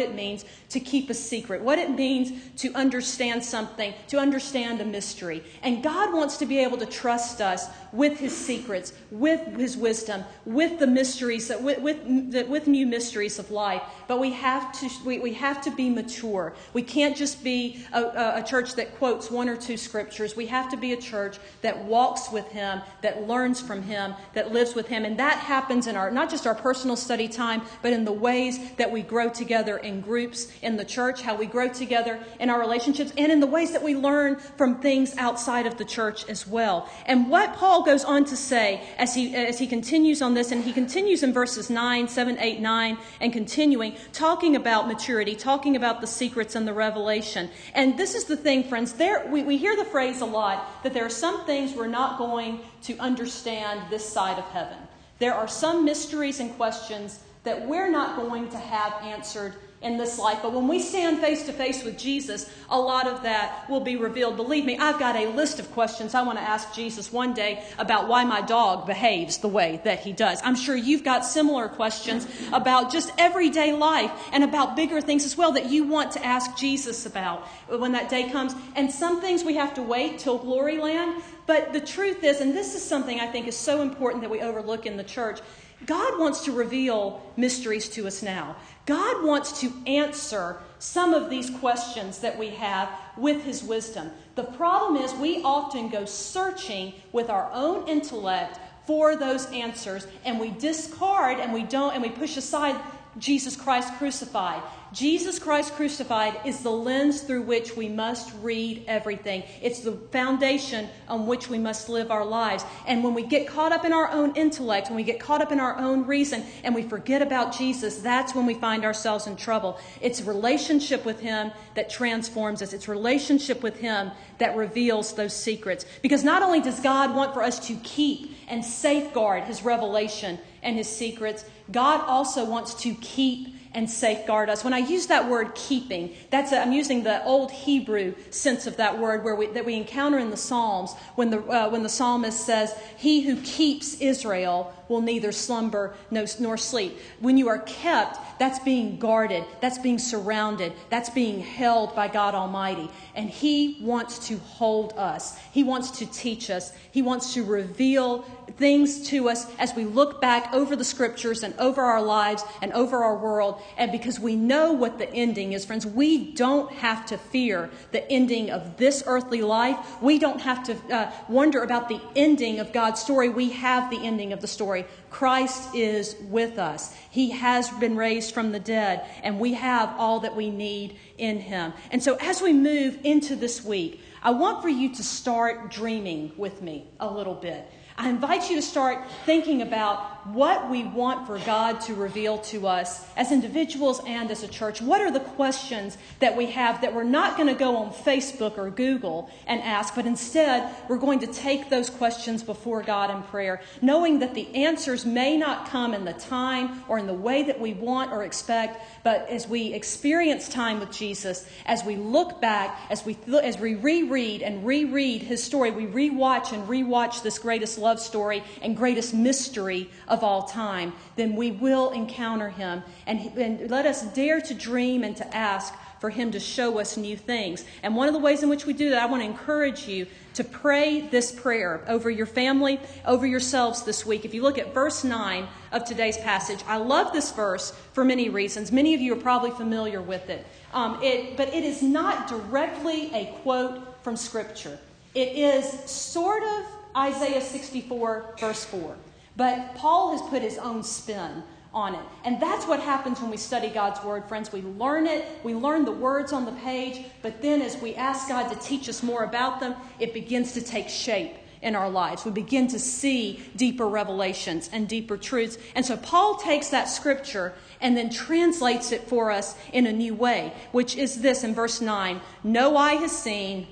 it 0.00 0.14
means 0.14 0.44
to 0.70 0.80
keep 0.80 1.10
a 1.10 1.14
secret, 1.14 1.60
what 1.60 1.78
it 1.78 1.90
means 1.90 2.32
to 2.56 2.72
understand 2.74 3.44
something, 3.44 3.92
to 4.08 4.18
understand 4.18 4.80
a 4.80 4.84
mystery. 4.84 5.42
And 5.62 5.82
God 5.82 6.14
wants 6.14 6.36
to 6.38 6.46
be 6.46 6.58
able 6.60 6.78
to 6.78 6.86
trust 6.86 7.40
us 7.40 7.66
with 7.92 8.18
His 8.18 8.36
secrets, 8.36 8.92
with 9.10 9.56
His 9.56 9.76
wisdom, 9.76 10.24
with 10.46 10.78
the 10.78 10.86
mysteries, 10.86 11.50
with, 11.60 11.80
with, 11.80 12.48
with 12.48 12.68
new 12.68 12.86
mysteries 12.86 13.38
of 13.40 13.50
life. 13.50 13.82
But 14.06 14.20
we 14.20 14.30
have 14.32 14.72
to, 14.80 14.88
we, 15.04 15.18
we 15.18 15.34
have 15.34 15.60
to 15.62 15.70
be 15.72 15.90
mature. 15.90 16.54
We 16.72 16.82
can't 16.82 17.16
just 17.16 17.42
be 17.42 17.84
a, 17.92 18.36
a 18.36 18.44
church 18.46 18.74
that 18.74 18.96
quotes 18.96 19.28
one 19.30 19.48
or 19.48 19.56
two 19.56 19.76
scriptures. 19.76 20.36
We 20.36 20.46
have 20.46 20.70
to 20.70 20.76
be 20.76 20.92
a 20.92 21.00
church 21.00 21.38
that 21.62 21.84
walks 21.84 22.30
with 22.30 22.46
Him, 22.48 22.80
that 23.02 23.26
learns 23.26 23.60
from 23.60 23.82
Him, 23.82 24.14
that 24.34 24.52
lives 24.52 24.76
with 24.76 24.86
Him. 24.86 25.04
And 25.04 25.18
that 25.18 25.38
happens 25.38 25.88
in 25.88 25.96
our, 25.96 26.12
not 26.12 26.30
just 26.30 26.46
our 26.46 26.54
personal 26.54 26.94
study 26.94 27.26
time, 27.26 27.62
but 27.82 27.92
in 27.92 28.04
the 28.04 28.12
ways 28.12 28.72
that 28.76 28.92
we 28.92 29.02
grow 29.02 29.28
together 29.28 29.78
in 29.78 30.00
groups 30.00 30.52
in 30.62 30.76
the 30.76 30.84
church, 30.84 31.22
how 31.22 31.34
we 31.34 31.46
grow 31.46 31.68
together 31.68 32.20
in 32.38 32.50
our 32.50 32.60
relationships, 32.60 33.12
and 33.16 33.32
in 33.32 33.40
the 33.40 33.46
ways 33.46 33.72
that 33.72 33.82
we 33.82 33.94
learn 33.94 34.36
from 34.36 34.80
things 34.80 35.16
outside 35.16 35.66
of 35.66 35.78
the 35.78 35.84
church 35.84 36.28
as 36.28 36.46
well. 36.46 36.88
And 37.06 37.30
what 37.30 37.54
Paul 37.54 37.82
goes 37.82 38.04
on 38.04 38.24
to 38.26 38.36
say 38.36 38.82
as 38.98 39.14
he, 39.14 39.34
as 39.34 39.58
he 39.58 39.66
continues 39.66 40.22
on 40.22 40.34
this, 40.34 40.52
and 40.52 40.62
he 40.62 40.72
continues 40.72 41.22
in 41.22 41.32
verses 41.32 41.70
9, 41.70 42.08
7, 42.08 42.38
8, 42.38 42.60
9, 42.60 42.98
and 43.20 43.32
continuing, 43.32 43.96
talking 44.12 44.56
about 44.56 44.86
maturity, 44.86 45.34
talking 45.34 45.76
about 45.76 46.00
the 46.00 46.06
secrets 46.06 46.54
and 46.54 46.66
the 46.66 46.74
revelation. 46.74 47.50
And 47.74 47.98
this 47.98 48.14
is 48.14 48.24
the 48.24 48.36
thing, 48.36 48.64
friends, 48.64 48.92
there, 48.92 49.26
we, 49.30 49.42
we 49.42 49.56
hear 49.56 49.76
the 49.76 49.84
phrase 49.84 50.20
a 50.20 50.26
lot 50.26 50.82
that 50.82 50.92
there 50.92 51.04
are 51.04 51.10
some 51.10 51.44
things 51.46 51.74
we're 51.74 51.86
not 51.86 52.18
going 52.18 52.60
to 52.82 52.96
understand 52.98 53.90
this 53.90 54.06
side 54.06 54.38
of 54.38 54.44
heaven. 54.46 54.76
There 55.18 55.34
are 55.34 55.48
some 55.48 55.84
mysteries 55.84 56.40
and 56.40 56.54
questions 56.56 57.20
that 57.44 57.66
we're 57.66 57.90
not 57.90 58.16
going 58.16 58.48
to 58.50 58.58
have 58.58 58.92
answered 59.02 59.54
in 59.82 59.96
this 59.96 60.18
life. 60.18 60.40
But 60.42 60.52
when 60.52 60.68
we 60.68 60.78
stand 60.78 61.20
face 61.20 61.46
to 61.46 61.52
face 61.52 61.84
with 61.84 61.96
Jesus, 61.96 62.50
a 62.68 62.78
lot 62.78 63.06
of 63.06 63.22
that 63.22 63.68
will 63.70 63.80
be 63.80 63.96
revealed. 63.96 64.36
Believe 64.36 64.66
me, 64.66 64.76
I've 64.76 64.98
got 64.98 65.16
a 65.16 65.32
list 65.32 65.58
of 65.58 65.72
questions 65.72 66.14
I 66.14 66.22
want 66.22 66.38
to 66.38 66.44
ask 66.44 66.74
Jesus 66.74 67.10
one 67.10 67.32
day 67.32 67.64
about 67.78 68.06
why 68.06 68.24
my 68.24 68.42
dog 68.42 68.86
behaves 68.86 69.38
the 69.38 69.48
way 69.48 69.80
that 69.84 70.00
he 70.00 70.12
does. 70.12 70.38
I'm 70.44 70.54
sure 70.54 70.76
you've 70.76 71.02
got 71.02 71.24
similar 71.24 71.66
questions 71.68 72.26
about 72.52 72.92
just 72.92 73.10
everyday 73.16 73.72
life 73.72 74.12
and 74.32 74.44
about 74.44 74.76
bigger 74.76 75.00
things 75.00 75.24
as 75.24 75.36
well 75.36 75.52
that 75.52 75.70
you 75.70 75.84
want 75.84 76.12
to 76.12 76.24
ask 76.24 76.56
Jesus 76.58 77.06
about 77.06 77.46
when 77.68 77.92
that 77.92 78.10
day 78.10 78.28
comes. 78.28 78.54
And 78.76 78.90
some 78.92 79.22
things 79.22 79.44
we 79.44 79.54
have 79.54 79.72
to 79.74 79.82
wait 79.82 80.18
till 80.18 80.36
glory 80.36 80.76
land. 80.78 81.22
But 81.46 81.72
the 81.72 81.80
truth 81.80 82.22
is, 82.22 82.42
and 82.42 82.54
this 82.54 82.74
is 82.74 82.84
something 82.86 83.18
I 83.18 83.26
think 83.26 83.48
is 83.48 83.56
so 83.56 83.80
important 83.80 84.22
that 84.22 84.30
we 84.30 84.40
overlook 84.42 84.84
in 84.84 84.98
the 84.98 85.04
church, 85.04 85.40
God 85.86 86.18
wants 86.18 86.44
to 86.44 86.52
reveal 86.52 87.22
mysteries 87.36 87.88
to 87.90 88.06
us 88.06 88.22
now. 88.22 88.56
God 88.90 89.24
wants 89.24 89.60
to 89.60 89.72
answer 89.86 90.56
some 90.80 91.14
of 91.14 91.30
these 91.30 91.48
questions 91.48 92.18
that 92.18 92.36
we 92.36 92.48
have 92.48 92.90
with 93.16 93.44
His 93.44 93.62
wisdom. 93.62 94.10
The 94.34 94.42
problem 94.42 95.00
is, 95.00 95.14
we 95.14 95.44
often 95.44 95.90
go 95.90 96.04
searching 96.04 96.94
with 97.12 97.30
our 97.30 97.48
own 97.52 97.86
intellect 97.86 98.58
for 98.88 99.14
those 99.14 99.46
answers, 99.52 100.08
and 100.24 100.40
we 100.40 100.50
discard 100.50 101.38
and 101.38 101.52
we 101.52 101.62
don't, 101.62 101.94
and 101.94 102.02
we 102.02 102.08
push 102.08 102.36
aside 102.36 102.74
Jesus 103.18 103.56
Christ 103.56 103.92
crucified. 103.94 104.62
Jesus 104.92 105.38
Christ 105.38 105.74
crucified 105.74 106.40
is 106.44 106.62
the 106.62 106.70
lens 106.70 107.20
through 107.20 107.42
which 107.42 107.76
we 107.76 107.88
must 107.88 108.32
read 108.42 108.84
everything. 108.88 109.44
It's 109.62 109.80
the 109.80 109.92
foundation 109.92 110.88
on 111.08 111.28
which 111.28 111.48
we 111.48 111.58
must 111.58 111.88
live 111.88 112.10
our 112.10 112.24
lives. 112.24 112.64
And 112.86 113.04
when 113.04 113.14
we 113.14 113.22
get 113.22 113.46
caught 113.46 113.70
up 113.70 113.84
in 113.84 113.92
our 113.92 114.10
own 114.10 114.34
intellect, 114.34 114.88
when 114.88 114.96
we 114.96 115.04
get 115.04 115.20
caught 115.20 115.42
up 115.42 115.52
in 115.52 115.60
our 115.60 115.76
own 115.76 116.06
reason, 116.06 116.44
and 116.64 116.74
we 116.74 116.82
forget 116.82 117.22
about 117.22 117.56
Jesus, 117.56 117.98
that's 117.98 118.34
when 118.34 118.46
we 118.46 118.54
find 118.54 118.84
ourselves 118.84 119.28
in 119.28 119.36
trouble. 119.36 119.78
It's 120.00 120.22
relationship 120.22 121.04
with 121.04 121.20
Him 121.20 121.52
that 121.74 121.88
transforms 121.88 122.60
us, 122.60 122.72
it's 122.72 122.88
relationship 122.88 123.62
with 123.62 123.78
Him 123.78 124.10
that 124.38 124.56
reveals 124.56 125.14
those 125.14 125.34
secrets. 125.34 125.84
Because 126.02 126.24
not 126.24 126.42
only 126.42 126.60
does 126.60 126.80
God 126.80 127.14
want 127.14 127.32
for 127.32 127.42
us 127.42 127.64
to 127.68 127.76
keep 127.76 128.36
and 128.48 128.64
safeguard 128.64 129.44
His 129.44 129.62
revelation 129.62 130.38
and 130.62 130.76
His 130.76 130.88
secrets, 130.88 131.44
God 131.72 132.02
also 132.06 132.44
wants 132.44 132.74
to 132.82 132.94
keep 132.94 133.48
and 133.72 133.88
safeguard 133.88 134.50
us. 134.50 134.64
When 134.64 134.72
I 134.72 134.78
use 134.78 135.06
that 135.06 135.28
word 135.28 135.54
keeping, 135.54 136.14
that's 136.30 136.52
a, 136.52 136.58
I'm 136.60 136.72
using 136.72 137.04
the 137.04 137.24
old 137.24 137.52
Hebrew 137.52 138.14
sense 138.30 138.66
of 138.66 138.76
that 138.78 138.98
word 138.98 139.22
where 139.22 139.36
we, 139.36 139.46
that 139.46 139.64
we 139.64 139.74
encounter 139.74 140.18
in 140.18 140.30
the 140.30 140.36
Psalms 140.36 140.94
when 141.14 141.30
the, 141.30 141.40
uh, 141.42 141.68
when 141.68 141.82
the 141.82 141.88
psalmist 141.88 142.44
says, 142.44 142.74
He 142.96 143.22
who 143.22 143.40
keeps 143.42 144.00
Israel 144.00 144.74
will 144.88 145.00
neither 145.00 145.30
slumber 145.30 145.94
nor 146.10 146.56
sleep. 146.56 146.98
When 147.20 147.38
you 147.38 147.48
are 147.48 147.60
kept, 147.60 148.18
that's 148.40 148.58
being 148.58 148.98
guarded, 148.98 149.44
that's 149.60 149.78
being 149.78 150.00
surrounded, 150.00 150.72
that's 150.88 151.10
being 151.10 151.40
held 151.40 151.94
by 151.94 152.08
God 152.08 152.34
Almighty. 152.34 152.90
And 153.14 153.30
He 153.30 153.78
wants 153.82 154.26
to 154.28 154.38
hold 154.38 154.94
us, 154.94 155.38
He 155.52 155.62
wants 155.62 155.92
to 155.98 156.06
teach 156.06 156.50
us, 156.50 156.72
He 156.90 157.02
wants 157.02 157.34
to 157.34 157.44
reveal 157.44 158.24
things 158.60 159.08
to 159.08 159.28
us 159.28 159.46
as 159.58 159.74
we 159.74 159.84
look 159.84 160.20
back 160.20 160.52
over 160.52 160.76
the 160.76 160.84
scriptures 160.84 161.42
and 161.42 161.52
over 161.58 161.82
our 161.82 162.00
lives 162.00 162.44
and 162.62 162.72
over 162.72 163.02
our 163.02 163.18
world. 163.18 163.60
And 163.76 163.90
because 163.90 164.20
we 164.20 164.36
know 164.36 164.72
what 164.72 164.98
the 164.98 165.12
ending 165.12 165.52
is, 165.52 165.64
friends, 165.64 165.84
we 165.84 166.32
don't 166.32 166.70
have 166.74 167.06
to 167.06 167.18
fear 167.18 167.70
the 167.90 168.08
ending 168.08 168.50
of 168.50 168.76
this 168.76 169.02
earthly 169.06 169.42
life. 169.42 170.00
We 170.00 170.20
don't 170.20 170.40
have 170.42 170.62
to 170.64 170.94
uh, 170.94 171.10
wonder 171.28 171.64
about 171.64 171.88
the 171.88 172.00
ending 172.14 172.60
of 172.60 172.72
God's 172.72 173.00
story. 173.00 173.28
We 173.28 173.50
have 173.50 173.90
the 173.90 173.98
ending 173.98 174.32
of 174.32 174.40
the 174.40 174.46
story 174.46 174.60
story, 174.60 174.84
Christ 175.08 175.74
is 175.74 176.16
with 176.28 176.58
us. 176.58 176.94
He 177.10 177.30
has 177.30 177.70
been 177.70 177.96
raised 177.96 178.34
from 178.34 178.52
the 178.52 178.60
dead, 178.60 179.06
and 179.22 179.40
we 179.40 179.54
have 179.54 179.88
all 179.98 180.20
that 180.20 180.36
we 180.36 180.50
need 180.50 180.98
in 181.16 181.40
Him. 181.40 181.72
And 181.90 182.02
so, 182.02 182.16
as 182.20 182.42
we 182.42 182.52
move 182.52 182.98
into 183.04 183.36
this 183.36 183.64
week, 183.64 184.02
I 184.22 184.32
want 184.32 184.60
for 184.60 184.68
you 184.68 184.94
to 184.94 185.02
start 185.02 185.70
dreaming 185.70 186.32
with 186.36 186.60
me 186.60 186.84
a 187.00 187.10
little 187.10 187.34
bit. 187.34 187.66
I 188.02 188.08
invite 188.08 188.48
you 188.48 188.56
to 188.56 188.62
start 188.62 189.06
thinking 189.26 189.60
about 189.60 190.19
what 190.24 190.70
we 190.70 190.84
want 190.84 191.26
for 191.26 191.38
God 191.38 191.80
to 191.82 191.94
reveal 191.94 192.38
to 192.38 192.66
us 192.66 193.06
as 193.16 193.32
individuals 193.32 194.00
and 194.06 194.30
as 194.30 194.42
a 194.42 194.48
church. 194.48 194.82
What 194.82 195.00
are 195.00 195.10
the 195.10 195.20
questions 195.20 195.96
that 196.18 196.36
we 196.36 196.46
have 196.46 196.80
that 196.82 196.94
we're 196.94 197.04
not 197.04 197.36
going 197.36 197.48
to 197.48 197.54
go 197.54 197.76
on 197.76 197.92
Facebook 197.92 198.58
or 198.58 198.70
Google 198.70 199.30
and 199.46 199.60
ask, 199.62 199.94
but 199.94 200.06
instead 200.06 200.74
we're 200.88 200.98
going 200.98 201.20
to 201.20 201.26
take 201.26 201.70
those 201.70 201.88
questions 201.88 202.42
before 202.42 202.82
God 202.82 203.10
in 203.10 203.22
prayer, 203.24 203.62
knowing 203.80 204.18
that 204.20 204.34
the 204.34 204.54
answers 204.54 205.06
may 205.06 205.36
not 205.36 205.68
come 205.68 205.94
in 205.94 206.04
the 206.04 206.12
time 206.12 206.82
or 206.88 206.98
in 206.98 207.06
the 207.06 207.14
way 207.14 207.42
that 207.44 207.58
we 207.58 207.74
want 207.74 208.12
or 208.12 208.24
expect, 208.24 208.80
but 209.02 209.28
as 209.28 209.48
we 209.48 209.72
experience 209.72 210.48
time 210.48 210.80
with 210.80 210.90
Jesus, 210.90 211.48
as 211.66 211.84
we 211.84 211.96
look 211.96 212.40
back, 212.40 212.78
as 212.90 213.04
we, 213.04 213.16
as 213.42 213.58
we 213.58 213.74
reread 213.74 214.42
and 214.42 214.66
reread 214.66 215.22
his 215.22 215.42
story, 215.42 215.70
we 215.70 215.86
rewatch 215.86 216.52
and 216.52 216.68
rewatch 216.68 217.22
this 217.22 217.38
greatest 217.38 217.78
love 217.78 218.00
story 218.00 218.42
and 218.62 218.76
greatest 218.76 219.14
mystery 219.14 219.90
of 220.10 220.22
all 220.22 220.42
time, 220.42 220.92
then 221.16 221.36
we 221.36 221.50
will 221.50 221.90
encounter 221.92 222.50
him. 222.50 222.82
And, 223.06 223.20
and 223.38 223.70
let 223.70 223.86
us 223.86 224.02
dare 224.12 224.40
to 224.42 224.52
dream 224.52 225.02
and 225.04 225.16
to 225.16 225.36
ask 225.36 225.74
for 226.00 226.08
Him 226.08 226.32
to 226.32 226.40
show 226.40 226.78
us 226.80 226.96
new 226.96 227.16
things. 227.16 227.64
And 227.82 227.94
one 227.94 228.08
of 228.08 228.14
the 228.14 228.20
ways 228.20 228.42
in 228.42 228.48
which 228.48 228.64
we 228.64 228.72
do 228.72 228.90
that, 228.90 229.02
I 229.02 229.06
want 229.06 229.22
to 229.22 229.26
encourage 229.26 229.86
you 229.86 230.06
to 230.34 230.42
pray 230.42 231.02
this 231.02 231.30
prayer 231.30 231.84
over 231.86 232.10
your 232.10 232.26
family, 232.26 232.80
over 233.04 233.26
yourselves 233.26 233.82
this 233.82 234.06
week. 234.06 234.24
If 234.24 234.32
you 234.32 234.42
look 234.42 234.58
at 234.58 234.72
verse 234.72 235.04
9 235.04 235.46
of 235.72 235.84
today's 235.84 236.16
passage, 236.16 236.60
I 236.66 236.78
love 236.78 237.12
this 237.12 237.30
verse 237.32 237.72
for 237.92 238.02
many 238.02 238.30
reasons. 238.30 238.72
Many 238.72 238.94
of 238.94 239.00
you 239.02 239.12
are 239.12 239.20
probably 239.20 239.50
familiar 239.50 240.00
with 240.00 240.30
it. 240.30 240.46
Um, 240.72 240.98
it 241.02 241.36
but 241.36 241.48
it 241.48 241.64
is 241.64 241.82
not 241.82 242.28
directly 242.28 243.12
a 243.12 243.26
quote 243.42 244.02
from 244.02 244.16
Scripture, 244.16 244.78
it 245.14 245.36
is 245.36 245.68
sort 245.90 246.42
of 246.42 246.64
Isaiah 246.96 247.42
64, 247.42 248.36
verse 248.38 248.64
4. 248.64 248.96
But 249.36 249.74
Paul 249.74 250.12
has 250.12 250.22
put 250.28 250.42
his 250.42 250.58
own 250.58 250.82
spin 250.82 251.42
on 251.72 251.94
it. 251.94 252.04
And 252.24 252.40
that's 252.40 252.66
what 252.66 252.80
happens 252.80 253.20
when 253.20 253.30
we 253.30 253.36
study 253.36 253.68
God's 253.68 254.02
Word, 254.02 254.28
friends. 254.28 254.52
We 254.52 254.62
learn 254.62 255.06
it, 255.06 255.24
we 255.44 255.54
learn 255.54 255.84
the 255.84 255.92
words 255.92 256.32
on 256.32 256.44
the 256.44 256.52
page, 256.52 257.04
but 257.22 257.40
then 257.40 257.62
as 257.62 257.80
we 257.80 257.94
ask 257.94 258.28
God 258.28 258.48
to 258.48 258.56
teach 258.56 258.88
us 258.88 259.02
more 259.02 259.24
about 259.24 259.60
them, 259.60 259.74
it 259.98 260.12
begins 260.12 260.52
to 260.52 260.62
take 260.62 260.88
shape 260.88 261.36
in 261.62 261.76
our 261.76 261.90
lives. 261.90 262.24
We 262.24 262.30
begin 262.30 262.68
to 262.68 262.78
see 262.78 263.40
deeper 263.54 263.86
revelations 263.86 264.70
and 264.72 264.88
deeper 264.88 265.16
truths. 265.16 265.58
And 265.74 265.84
so 265.84 265.96
Paul 265.96 266.36
takes 266.36 266.68
that 266.70 266.88
scripture 266.88 267.52
and 267.80 267.96
then 267.96 268.10
translates 268.10 268.92
it 268.92 269.08
for 269.08 269.30
us 269.30 269.56
in 269.72 269.86
a 269.86 269.92
new 269.92 270.14
way, 270.14 270.52
which 270.72 270.96
is 270.96 271.20
this 271.20 271.44
in 271.44 271.54
verse 271.54 271.80
9 271.80 272.20
No 272.42 272.76
eye 272.76 272.94
has 272.94 273.12
seen, 273.12 273.66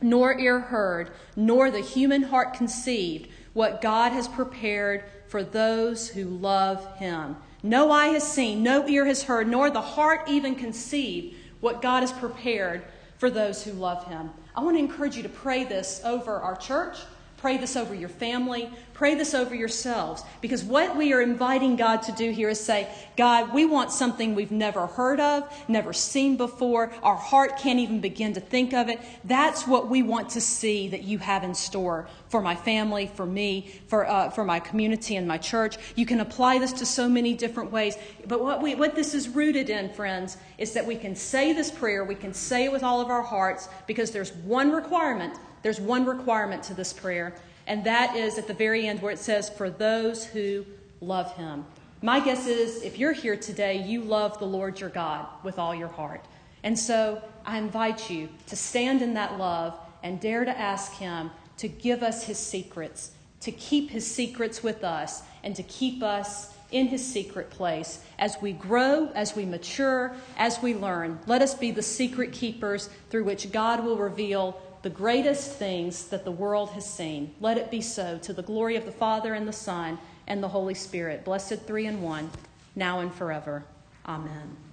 nor 0.00 0.38
ear 0.38 0.60
heard, 0.60 1.10
nor 1.36 1.70
the 1.70 1.80
human 1.80 2.22
heart 2.22 2.54
conceived 2.54 3.28
what 3.54 3.80
God 3.80 4.12
has 4.12 4.28
prepared 4.28 5.04
for 5.28 5.42
those 5.42 6.08
who 6.08 6.24
love 6.24 6.96
him. 6.98 7.36
No 7.62 7.90
eye 7.90 8.08
has 8.08 8.30
seen, 8.30 8.62
no 8.62 8.86
ear 8.86 9.06
has 9.06 9.22
heard, 9.22 9.48
nor 9.48 9.70
the 9.70 9.80
heart 9.80 10.28
even 10.28 10.54
conceived 10.54 11.34
what 11.60 11.80
God 11.80 12.00
has 12.00 12.12
prepared 12.12 12.84
for 13.16 13.30
those 13.30 13.64
who 13.64 13.72
love 13.72 14.06
him. 14.06 14.30
I 14.54 14.62
want 14.62 14.76
to 14.76 14.80
encourage 14.80 15.16
you 15.16 15.22
to 15.22 15.28
pray 15.28 15.64
this 15.64 16.02
over 16.04 16.34
our 16.34 16.56
church, 16.56 16.98
pray 17.44 17.58
this 17.58 17.76
over 17.76 17.94
your 17.94 18.08
family, 18.08 18.70
Pray 18.94 19.16
this 19.16 19.34
over 19.34 19.56
yourselves 19.56 20.22
because 20.40 20.62
what 20.62 20.96
we 20.96 21.12
are 21.12 21.20
inviting 21.20 21.74
God 21.74 21.96
to 22.04 22.12
do 22.12 22.30
here 22.30 22.48
is 22.48 22.60
say, 22.60 22.88
God, 23.16 23.52
we 23.52 23.66
want 23.66 23.90
something 23.90 24.36
we've 24.36 24.52
never 24.52 24.86
heard 24.86 25.18
of, 25.18 25.52
never 25.66 25.92
seen 25.92 26.36
before. 26.36 26.92
Our 27.02 27.16
heart 27.16 27.58
can't 27.58 27.80
even 27.80 28.00
begin 28.00 28.34
to 28.34 28.40
think 28.40 28.72
of 28.72 28.88
it. 28.88 29.00
That's 29.24 29.66
what 29.66 29.88
we 29.88 30.04
want 30.04 30.30
to 30.30 30.40
see 30.40 30.88
that 30.90 31.02
you 31.02 31.18
have 31.18 31.42
in 31.42 31.56
store 31.56 32.08
for 32.28 32.40
my 32.40 32.54
family, 32.54 33.10
for 33.16 33.26
me, 33.26 33.68
for, 33.88 34.08
uh, 34.08 34.30
for 34.30 34.44
my 34.44 34.60
community 34.60 35.16
and 35.16 35.26
my 35.26 35.38
church. 35.38 35.76
You 35.96 36.06
can 36.06 36.20
apply 36.20 36.60
this 36.60 36.72
to 36.74 36.86
so 36.86 37.08
many 37.08 37.34
different 37.34 37.72
ways. 37.72 37.96
But 38.28 38.44
what, 38.44 38.62
we, 38.62 38.76
what 38.76 38.94
this 38.94 39.12
is 39.12 39.28
rooted 39.28 39.70
in, 39.70 39.92
friends, 39.92 40.36
is 40.56 40.72
that 40.74 40.86
we 40.86 40.94
can 40.94 41.16
say 41.16 41.52
this 41.52 41.72
prayer, 41.72 42.04
we 42.04 42.14
can 42.14 42.32
say 42.32 42.64
it 42.64 42.70
with 42.70 42.84
all 42.84 43.00
of 43.00 43.08
our 43.08 43.22
hearts 43.22 43.68
because 43.88 44.12
there's 44.12 44.32
one 44.36 44.70
requirement. 44.70 45.36
There's 45.64 45.80
one 45.80 46.06
requirement 46.06 46.62
to 46.64 46.74
this 46.74 46.92
prayer 46.92 47.34
and 47.66 47.84
that 47.84 48.16
is 48.16 48.38
at 48.38 48.46
the 48.46 48.54
very 48.54 48.86
end 48.86 49.00
where 49.00 49.12
it 49.12 49.18
says, 49.18 49.48
For 49.48 49.70
those 49.70 50.24
who 50.24 50.64
love 51.00 51.34
him. 51.36 51.64
My 52.02 52.20
guess 52.20 52.46
is 52.46 52.82
if 52.82 52.98
you're 52.98 53.12
here 53.12 53.36
today, 53.36 53.82
you 53.82 54.02
love 54.02 54.38
the 54.38 54.44
Lord 54.44 54.80
your 54.80 54.90
God 54.90 55.26
with 55.42 55.58
all 55.58 55.74
your 55.74 55.88
heart. 55.88 56.24
And 56.62 56.78
so 56.78 57.22
I 57.46 57.58
invite 57.58 58.10
you 58.10 58.28
to 58.48 58.56
stand 58.56 59.00
in 59.00 59.14
that 59.14 59.38
love 59.38 59.78
and 60.02 60.20
dare 60.20 60.44
to 60.44 60.58
ask 60.58 60.92
him 60.94 61.30
to 61.56 61.68
give 61.68 62.02
us 62.02 62.24
his 62.24 62.38
secrets, 62.38 63.12
to 63.40 63.52
keep 63.52 63.90
his 63.90 64.10
secrets 64.10 64.62
with 64.62 64.84
us, 64.84 65.22
and 65.42 65.56
to 65.56 65.62
keep 65.62 66.02
us 66.02 66.52
in 66.72 66.88
his 66.88 67.06
secret 67.06 67.50
place 67.50 68.04
as 68.18 68.36
we 68.42 68.52
grow, 68.52 69.08
as 69.14 69.36
we 69.36 69.44
mature, 69.44 70.14
as 70.36 70.60
we 70.60 70.74
learn. 70.74 71.18
Let 71.26 71.40
us 71.40 71.54
be 71.54 71.70
the 71.70 71.82
secret 71.82 72.32
keepers 72.32 72.90
through 73.10 73.24
which 73.24 73.52
God 73.52 73.84
will 73.84 73.96
reveal 73.96 74.60
the 74.84 74.90
greatest 74.90 75.52
things 75.52 76.08
that 76.08 76.26
the 76.26 76.30
world 76.30 76.68
has 76.68 76.84
seen. 76.84 77.34
Let 77.40 77.56
it 77.56 77.70
be 77.70 77.80
so 77.80 78.18
to 78.18 78.34
the 78.34 78.42
glory 78.42 78.76
of 78.76 78.84
the 78.84 78.92
Father 78.92 79.32
and 79.32 79.48
the 79.48 79.52
Son 79.52 79.98
and 80.26 80.42
the 80.42 80.48
Holy 80.48 80.74
Spirit, 80.74 81.24
blessed 81.24 81.62
three 81.62 81.86
in 81.86 82.02
one, 82.02 82.30
now 82.76 83.00
and 83.00 83.12
forever. 83.12 83.64
Amen. 84.06 84.63